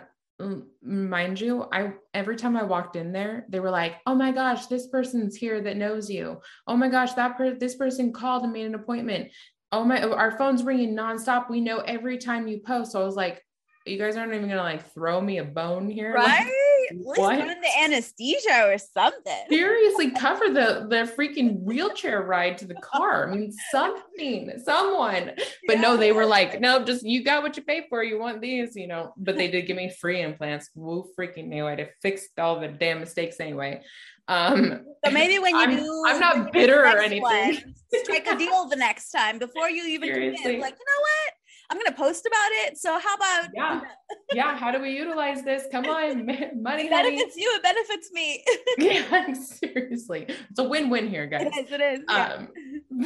[0.81, 4.67] mind you, I every time I walked in there, they were like, "Oh my gosh,
[4.67, 6.41] this person's here that knows you.
[6.67, 9.31] Oh my gosh, that per- this person called and made an appointment.
[9.71, 11.49] Oh my, our phone's ringing nonstop.
[11.49, 13.41] We know every time you post." So I was like,
[13.89, 16.51] you guys aren't even gonna like throw me a bone here right
[16.89, 19.45] at least put in the anesthesia or something.
[19.49, 23.29] Seriously, cover the the freaking wheelchair ride to the car.
[23.29, 25.31] I mean, something, someone.
[25.67, 25.81] But yeah.
[25.81, 28.03] no, they were like, no, just you got what you paid for.
[28.03, 29.13] You want these, you know.
[29.17, 30.69] But they did give me free implants.
[30.75, 33.81] Woo freaking knew I'd have fixed all the damn mistakes anyway.
[34.27, 37.21] Um, so maybe when you I'm, do, I'm not bitter or anything.
[37.21, 40.43] One, strike a deal the next time before you even Seriously.
[40.43, 40.61] commit.
[40.61, 41.33] Like, you know what?
[41.70, 42.78] I'm going to post about it.
[42.78, 43.49] So how about?
[43.53, 43.82] Yeah.
[44.34, 44.57] yeah.
[44.57, 45.65] How do we utilize this?
[45.72, 46.26] Come on,
[46.61, 46.84] money.
[46.84, 47.43] It benefits honey.
[47.43, 47.51] you.
[47.55, 48.43] It benefits me.
[48.78, 50.26] yeah, seriously.
[50.49, 51.47] It's a win-win here, guys.
[51.47, 51.72] It is.
[51.72, 51.99] It is.
[52.09, 52.34] Yeah.
[52.34, 52.47] Um,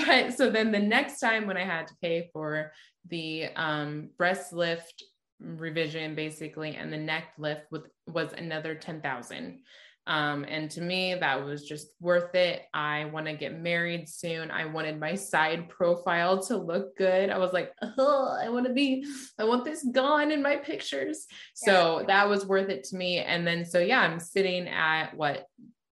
[0.06, 2.72] but so then the next time when I had to pay for
[3.10, 5.04] the um, breast lift
[5.40, 9.60] revision basically and the neck lift with was another 10,000
[10.06, 12.64] um, and to me, that was just worth it.
[12.74, 14.52] I want to get married soon.
[14.52, 17.30] I wanted my side profile to look good.
[17.30, 19.06] I was like, oh, I want to be,
[19.40, 21.26] I want this gone in my pictures.
[21.54, 23.20] So that was worth it to me.
[23.20, 25.46] And then, so yeah, I'm sitting at what,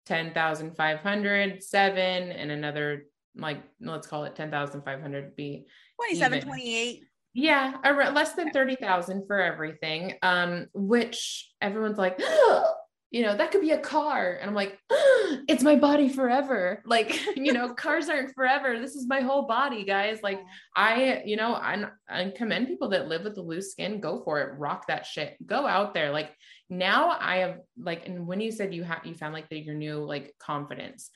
[0.07, 3.05] 10,500, seven, and another,
[3.35, 6.47] like, let's call it 10,500 be 27, even.
[6.47, 7.03] 28
[7.35, 7.75] yeah
[8.11, 12.73] less than 30,000 for everything um which everyone's like oh,
[13.11, 14.37] you know, that could be a car.
[14.39, 16.81] And I'm like, oh, it's my body forever.
[16.85, 18.79] Like, you know, cars aren't forever.
[18.79, 20.19] This is my whole body, guys.
[20.21, 20.41] Like,
[20.75, 23.99] I, you know, I, I commend people that live with the loose skin.
[23.99, 24.57] Go for it.
[24.57, 25.35] Rock that shit.
[25.45, 26.11] Go out there.
[26.11, 26.31] Like,
[26.69, 29.75] now I have, like, and when you said you have, you found like that your
[29.75, 31.09] new, like, confidence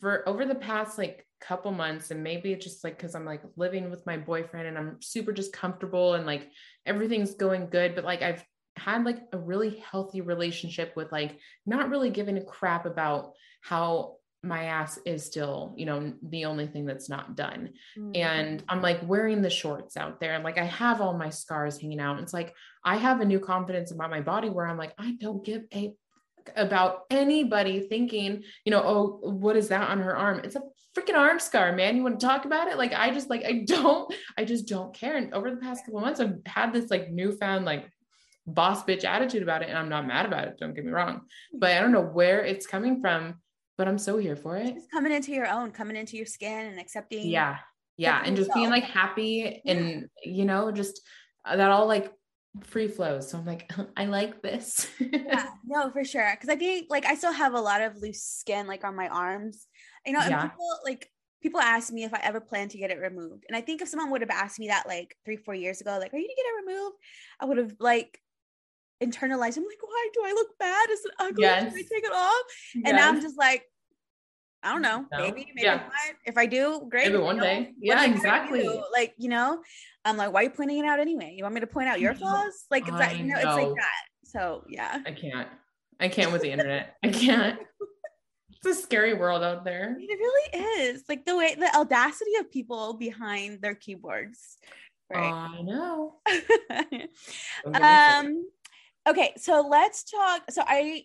[0.00, 3.42] for over the past, like, couple months and maybe it's just like because i'm like
[3.56, 6.48] living with my boyfriend and i'm super just comfortable and like
[6.86, 8.44] everything's going good but like i've
[8.84, 14.16] had like a really healthy relationship with like not really giving a crap about how
[14.44, 17.70] my ass is still, you know, the only thing that's not done.
[17.96, 18.16] Mm-hmm.
[18.16, 20.34] And I'm like wearing the shorts out there.
[20.34, 22.18] And like I have all my scars hanging out.
[22.18, 22.54] It's like
[22.84, 25.94] I have a new confidence about my body where I'm like, I don't give a
[26.56, 30.40] about anybody thinking, you know, oh, what is that on her arm?
[30.42, 30.62] It's a
[30.96, 31.96] freaking arm scar, man.
[31.96, 32.76] You want to talk about it?
[32.76, 35.16] Like I just like I don't, I just don't care.
[35.16, 37.88] And over the past couple months, I've had this like newfound like
[38.46, 39.68] boss bitch attitude about it.
[39.68, 40.56] And I'm not mad about it.
[40.58, 41.22] Don't get me wrong.
[41.52, 43.36] But I don't know where it's coming from,
[43.78, 44.74] but I'm so here for it.
[44.76, 47.26] It's coming into your own, coming into your skin and accepting.
[47.26, 47.58] Yeah.
[47.96, 48.22] Yeah.
[48.24, 51.00] And just being like happy and, you know, just
[51.44, 52.12] uh, that all like
[52.60, 53.30] free flows.
[53.30, 54.88] So I'm like, I like this.
[54.98, 56.36] yeah, no, for sure.
[56.40, 59.08] Cause I think like I still have a lot of loose skin like on my
[59.08, 59.66] arms.
[60.06, 60.42] You know, and yeah.
[60.48, 61.08] people like
[61.42, 63.44] people ask me if I ever plan to get it removed.
[63.48, 65.98] And I think if someone would have asked me that like three, four years ago,
[66.00, 66.96] like, are you gonna get it removed?
[67.40, 68.18] I would have like
[69.02, 69.56] internalized.
[69.56, 70.90] I'm like, why do I look bad?
[70.90, 71.42] Is it ugly?
[71.42, 71.64] Yes.
[71.64, 72.42] Should I take it off?
[72.74, 72.84] Yes.
[72.86, 73.64] And now I'm just like,
[74.62, 75.06] I don't know.
[75.12, 75.18] No.
[75.18, 75.88] Maybe, maybe yeah.
[76.24, 77.08] if I do, great.
[77.08, 77.72] Maybe one you know, day.
[77.80, 78.68] Yeah, exactly.
[78.92, 79.60] Like, you know,
[80.04, 81.34] I'm like, why are you pointing it out anyway?
[81.36, 82.64] You want me to point out your flaws?
[82.70, 84.02] Like, it's that, you know, know, it's like that.
[84.24, 85.00] So yeah.
[85.04, 85.48] I can't.
[85.98, 86.96] I can't with the internet.
[87.02, 87.58] I can't.
[88.64, 89.96] It's a scary world out there.
[89.98, 91.02] It really is.
[91.08, 94.56] Like the way the audacity of people behind their keyboards.
[95.12, 95.32] Right.
[95.32, 96.20] I know.
[97.74, 98.48] um
[99.08, 100.42] okay, so let's talk.
[100.50, 101.04] So I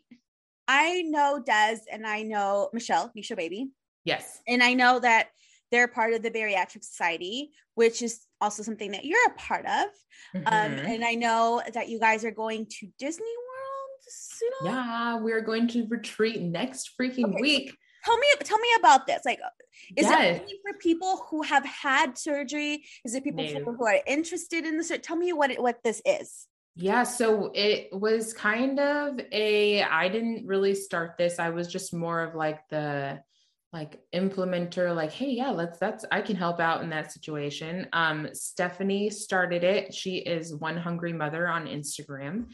[0.67, 3.69] I know Des and I know Michelle, Misha Baby.
[4.03, 4.41] Yes.
[4.47, 5.29] And I know that
[5.71, 9.87] they're part of the Bariatric Society, which is also something that you're a part of.
[10.35, 10.47] Um, mm-hmm.
[10.47, 14.73] Um, and I know that you guys are going to Disney World soon.
[14.73, 17.41] Yeah, we're going to retreat next freaking okay.
[17.41, 17.75] week.
[18.05, 19.21] Tell me, tell me about this.
[19.25, 19.39] Like,
[19.97, 20.41] is yes.
[20.41, 22.85] it for people who have had surgery?
[23.03, 23.73] Is it people no.
[23.73, 24.91] who are interested in this?
[25.01, 26.47] Tell me what it, what this is.
[26.79, 31.39] Yeah, so it was kind of a I didn't really start this.
[31.39, 33.19] I was just more of like the
[33.73, 37.87] like implementer like hey yeah let's that's I can help out in that situation.
[37.93, 39.91] Um Stephanie started it.
[39.91, 42.45] She is one hungry mother on Instagram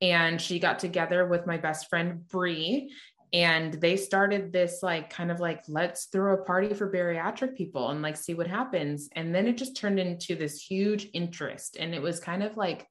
[0.00, 2.92] and she got together with my best friend Bree
[3.32, 7.90] and they started this like kind of like let's throw a party for bariatric people
[7.90, 11.94] and like see what happens and then it just turned into this huge interest and
[11.94, 12.88] it was kind of like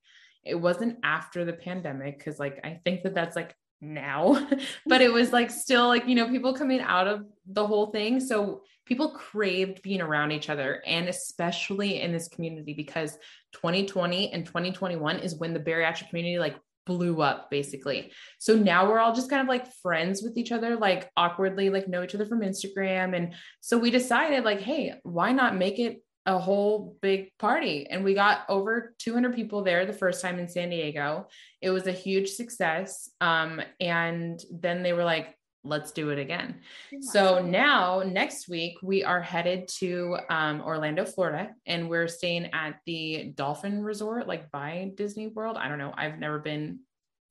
[0.48, 4.48] it wasn't after the pandemic because like I think that that's like now,
[4.86, 8.20] but it was like still like, you know, people coming out of the whole thing.
[8.20, 13.18] So people craved being around each other and especially in this community because
[13.54, 16.56] 2020 and 2021 is when the bariatric community like
[16.88, 18.12] blew up basically.
[18.40, 21.88] So now we're all just kind of like friends with each other, like awkwardly, like
[21.88, 23.16] know each other from Instagram.
[23.16, 28.04] And so we decided, like, hey, why not make it a whole big party and
[28.04, 31.28] we got over 200 people there the first time in San Diego.
[31.62, 33.10] It was a huge success.
[33.22, 36.60] Um, and then they were like, let's do it again.
[37.02, 42.80] So now next week we are headed to um, Orlando, Florida, and we're staying at
[42.86, 45.58] the Dolphin Resort, like by Disney World.
[45.58, 45.94] I don't know.
[45.96, 46.80] I've never been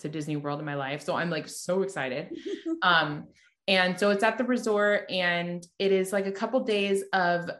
[0.00, 1.02] to Disney World in my life.
[1.02, 2.36] So I'm like so excited.
[2.82, 3.26] um,
[3.68, 7.50] and so it's at the resort and it is like a couple days of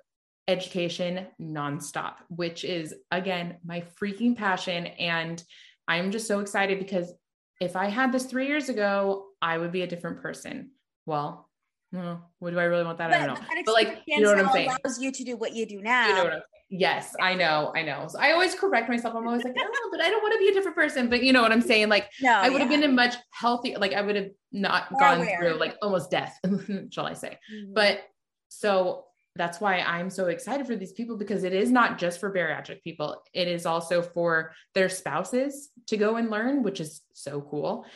[0.49, 4.86] education nonstop, which is again my freaking passion.
[4.86, 5.42] And
[5.88, 7.12] I'm just so excited because
[7.61, 10.70] if I had this three years ago, I would be a different person.
[11.07, 11.49] Well,
[11.92, 13.11] no, what do I really want that?
[13.11, 13.47] But, I don't know.
[13.64, 14.70] But like, you know what I'm saying?
[14.84, 16.09] Allows you to do what you do now.
[16.09, 18.09] You know Yes, I know, I know.
[18.09, 19.14] So I always correct myself.
[19.14, 21.09] I'm always like, oh, but I don't want to be a different person.
[21.09, 21.88] But you know what I'm saying?
[21.88, 22.59] Like, no, I would yeah.
[22.59, 23.78] have been a much healthier.
[23.78, 25.38] Like, I would have not More gone aware.
[25.38, 26.36] through like almost death,
[26.90, 27.38] shall I say?
[27.53, 27.72] Mm-hmm.
[27.72, 28.01] But
[28.49, 29.05] so
[29.37, 32.82] that's why I'm so excited for these people because it is not just for bariatric
[32.82, 33.22] people.
[33.32, 37.87] It is also for their spouses to go and learn, which is so cool.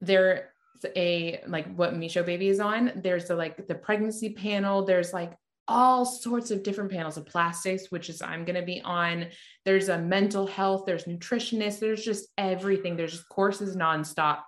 [0.00, 0.42] There's
[0.96, 2.92] a like what Misho Baby is on.
[2.96, 4.84] There's a like the pregnancy panel.
[4.84, 5.36] There's like
[5.70, 9.26] all sorts of different panels of plastics, which is I'm going to be on.
[9.64, 12.96] There's a mental health, there's nutritionists, there's just everything.
[12.96, 14.40] There's courses nonstop.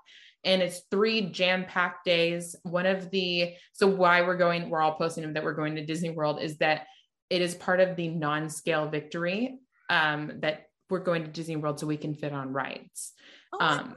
[0.45, 2.57] And it's three jam packed days.
[2.63, 5.85] One of the, so why we're going, we're all posting them that we're going to
[5.85, 6.87] Disney World is that
[7.31, 11.81] it is part of the non scale victory um, that we're going to Disney World
[11.81, 13.13] so we can fit on rides.
[13.53, 13.97] Oh, um,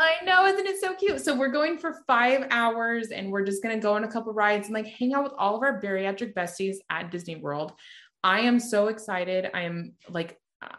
[0.00, 1.20] I know, isn't it so cute?
[1.20, 4.68] So we're going for five hours and we're just gonna go on a couple rides
[4.68, 7.72] and like hang out with all of our bariatric besties at Disney World.
[8.22, 9.50] I am so excited.
[9.54, 10.38] I am like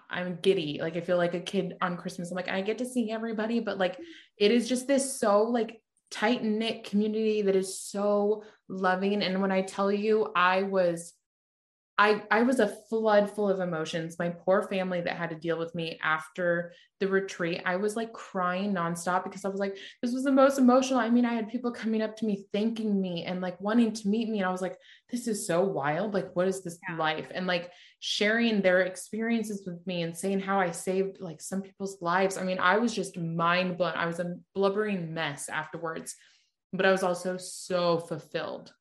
[0.09, 0.80] I'm giddy.
[0.82, 2.32] Like I feel like a kid on Christmas.
[2.32, 3.97] I'm like, I get to see everybody, but like
[4.38, 9.21] it is just this so like tight knit community that is so loving.
[9.21, 11.13] And when I tell you, I was
[12.00, 14.16] I, I was a flood full of emotions.
[14.18, 16.72] My poor family that had to deal with me after
[17.02, 20.58] the retreat, I was like crying nonstop because I was like, this was the most
[20.58, 21.02] emotional.
[21.02, 24.08] I mean, I had people coming up to me, thanking me and like wanting to
[24.08, 24.39] meet me.
[24.39, 24.78] And I was like,
[25.10, 26.14] this is so wild.
[26.14, 26.95] Like, what is this yeah.
[26.95, 27.28] life?
[27.36, 27.70] And like
[28.00, 32.38] sharing their experiences with me and saying how I saved like some people's lives.
[32.38, 33.91] I mean, I was just mind blown.
[33.97, 36.16] I was a blubbering mess afterwards,
[36.72, 38.72] but I was also so fulfilled.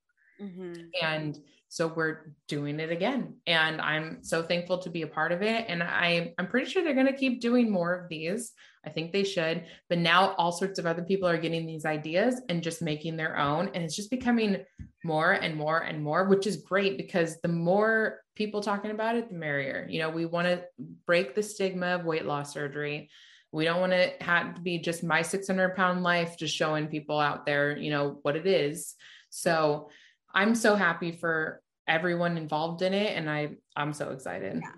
[0.40, 0.82] Mm-hmm.
[1.02, 1.36] And
[1.68, 3.34] so we're doing it again.
[3.46, 5.66] And I'm so thankful to be a part of it.
[5.68, 8.52] And I, I'm pretty sure they're going to keep doing more of these.
[8.86, 9.64] I think they should.
[9.90, 13.38] But now all sorts of other people are getting these ideas and just making their
[13.38, 13.70] own.
[13.74, 14.64] And it's just becoming
[15.04, 19.28] more and more and more, which is great because the more people talking about it,
[19.28, 19.86] the merrier.
[19.90, 20.64] You know, we want to
[21.06, 23.10] break the stigma of weight loss surgery.
[23.52, 27.18] We don't want to have to be just my 600 pound life, just showing people
[27.18, 28.94] out there, you know, what it is.
[29.30, 29.90] So,
[30.34, 34.60] I'm so happy for everyone involved in it and I I'm so excited.
[34.62, 34.72] Yeah.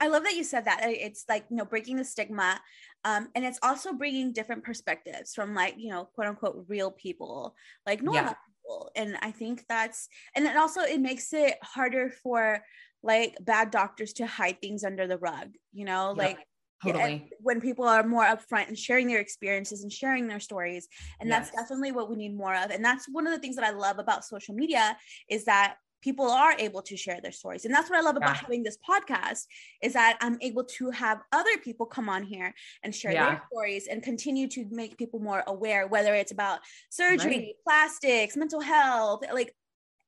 [0.00, 0.80] I love that you said that.
[0.82, 2.60] It's like, you know, breaking the stigma.
[3.04, 7.54] Um, and it's also bringing different perspectives from like, you know, quote unquote real people,
[7.86, 8.34] like normal yeah.
[8.46, 8.90] people.
[8.94, 12.62] And I think that's, and then also it makes it harder for
[13.02, 16.38] like bad doctors to hide things under the rug, you know, like
[16.84, 20.88] totally when people are more upfront and sharing their experiences and sharing their stories
[21.20, 21.50] and yes.
[21.50, 23.70] that's definitely what we need more of and that's one of the things that i
[23.70, 24.96] love about social media
[25.28, 28.36] is that people are able to share their stories and that's what i love about
[28.36, 28.40] yeah.
[28.42, 29.44] having this podcast
[29.82, 33.30] is that i'm able to have other people come on here and share yeah.
[33.30, 36.60] their stories and continue to make people more aware whether it's about
[36.90, 37.54] surgery right.
[37.64, 39.52] plastics mental health like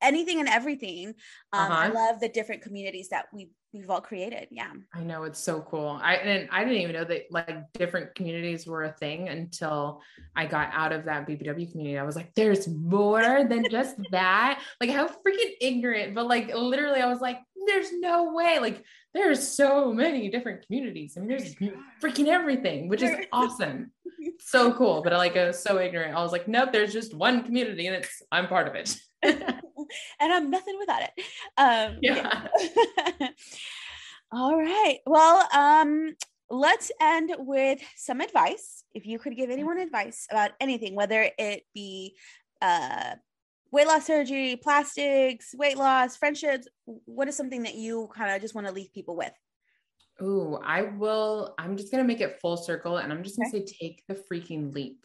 [0.02, 1.08] anything and everything.
[1.52, 1.74] Um, uh-huh.
[1.74, 4.48] I love the different communities that we we've all created.
[4.50, 4.72] Yeah.
[4.94, 5.98] I know it's so cool.
[6.02, 10.00] I and I didn't even know that like different communities were a thing until
[10.34, 11.98] I got out of that BBW community.
[11.98, 14.62] I was like, there's more than just that.
[14.80, 18.58] Like how freaking ignorant, but like literally I was like, there's no way.
[18.58, 21.14] Like there's so many different communities.
[21.16, 21.54] I mean, there's
[22.02, 23.92] freaking everything, which is awesome.
[24.40, 25.02] so cool.
[25.02, 26.16] But I like I was so ignorant.
[26.16, 28.96] I was like, nope, there's just one community and it's I'm part of it.
[30.20, 31.10] and I'm nothing without it.
[31.56, 32.48] Um, yeah.
[33.20, 33.28] yeah.
[34.32, 34.98] All right.
[35.06, 36.14] Well, um,
[36.50, 38.84] let's end with some advice.
[38.94, 42.14] If you could give anyone advice about anything, whether it be
[42.60, 43.14] uh,
[43.70, 48.54] weight loss surgery, plastics, weight loss, friendships, what is something that you kind of just
[48.54, 49.32] want to leave people with?
[50.20, 51.54] Oh, I will.
[51.58, 53.66] I'm just going to make it full circle and I'm just going to okay.
[53.66, 55.04] say take the freaking leap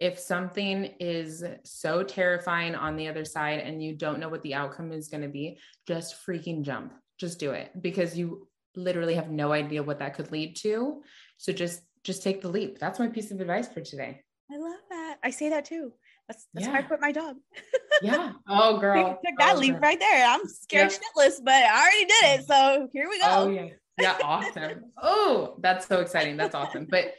[0.00, 4.54] if something is so terrifying on the other side and you don't know what the
[4.54, 6.94] outcome is going to be, just freaking jump.
[7.18, 11.02] Just do it because you literally have no idea what that could lead to.
[11.36, 12.78] So just just take the leap.
[12.78, 14.22] That's my piece of advice for today.
[14.50, 15.18] I love that.
[15.22, 15.92] I say that too.
[16.26, 16.72] That's that's yeah.
[16.72, 17.36] why I quit my job.
[18.02, 18.32] yeah.
[18.48, 19.20] Oh girl.
[19.24, 19.80] took that oh, leap girl.
[19.82, 20.26] right there.
[20.26, 20.96] I'm scared yeah.
[20.96, 22.46] shitless, but I already did it.
[22.46, 23.26] So here we go.
[23.28, 23.68] Oh yeah.
[24.00, 24.84] Yeah, awesome.
[25.02, 26.38] oh, that's so exciting.
[26.38, 26.86] That's awesome.
[26.88, 27.12] But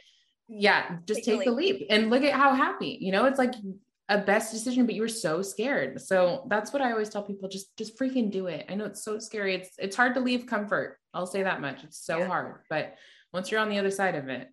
[0.48, 3.54] yeah, just take, take the leap and look at how happy, you know, it's like
[4.08, 6.00] a best decision, but you were so scared.
[6.00, 7.48] So that's what I always tell people.
[7.48, 8.66] Just, just freaking do it.
[8.68, 9.54] I know it's so scary.
[9.54, 10.98] It's, it's hard to leave comfort.
[11.14, 11.84] I'll say that much.
[11.84, 12.26] It's so yeah.
[12.26, 12.96] hard, but
[13.32, 14.48] once you're on the other side of it,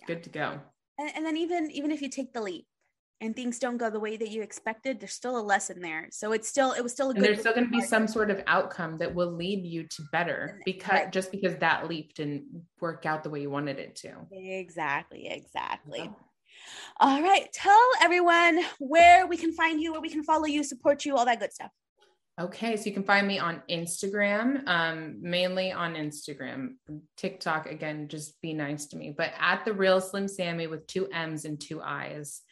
[0.00, 0.06] yeah.
[0.06, 0.60] good to go.
[0.98, 2.66] And, and then even even if you take the leap
[3.20, 6.08] and things don't go the way that you expected, there's still a lesson there.
[6.10, 7.26] So it's still it was still a and good.
[7.28, 10.60] there's still going to be some sort of outcome that will lead you to better
[10.64, 11.12] because Right.
[11.12, 12.44] just because that leap didn't
[12.80, 14.12] work out the way you wanted it to.
[14.32, 16.00] Exactly, exactly.
[16.00, 16.10] Yeah.
[17.00, 17.50] All right.
[17.52, 21.24] Tell everyone where we can find you, where we can follow you, support you, all
[21.24, 21.70] that good stuff.
[22.40, 26.70] Okay, so you can find me on Instagram, um, mainly on Instagram.
[27.16, 31.06] TikTok, again, just be nice to me, but at the real Slim Sammy with two
[31.12, 32.42] M's and two I's.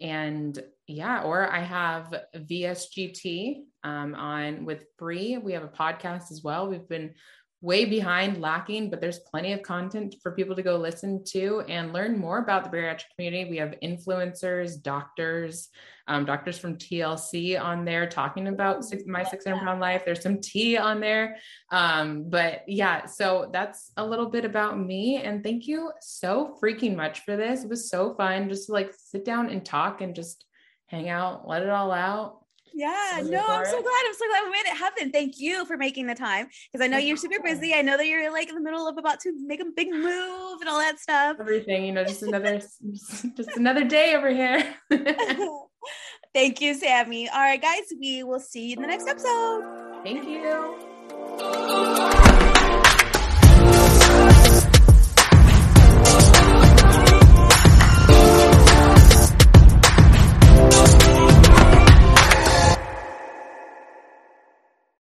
[0.00, 5.38] And yeah, or I have VSGT um, on with Bree.
[5.38, 6.68] We have a podcast as well.
[6.68, 7.14] We've been
[7.60, 11.92] way behind, lacking, but there's plenty of content for people to go listen to and
[11.92, 13.50] learn more about the bariatric community.
[13.50, 15.68] We have influencers, doctors,
[16.06, 20.02] um, doctors from TLC on there talking about six, my 600 pound life.
[20.04, 21.36] There's some tea on there.
[21.70, 25.16] Um, but yeah, so that's a little bit about me.
[25.16, 27.64] And thank you so freaking much for this.
[27.64, 30.44] It was so fun just to like sit down and talk and just
[30.86, 32.37] hang out, let it all out.
[32.74, 34.02] Yeah, no, I'm so glad.
[34.06, 35.10] I'm so glad we made it happen.
[35.10, 37.74] Thank you for making the time because I know you're super busy.
[37.74, 40.60] I know that you're like in the middle of about to make a big move
[40.60, 41.36] and all that stuff.
[41.40, 42.60] Everything, you know, just another,
[43.36, 44.74] just another day over here.
[46.34, 47.28] Thank you, Sammy.
[47.28, 49.64] All right, guys, we will see you in the next episode.
[50.04, 52.24] Thank you.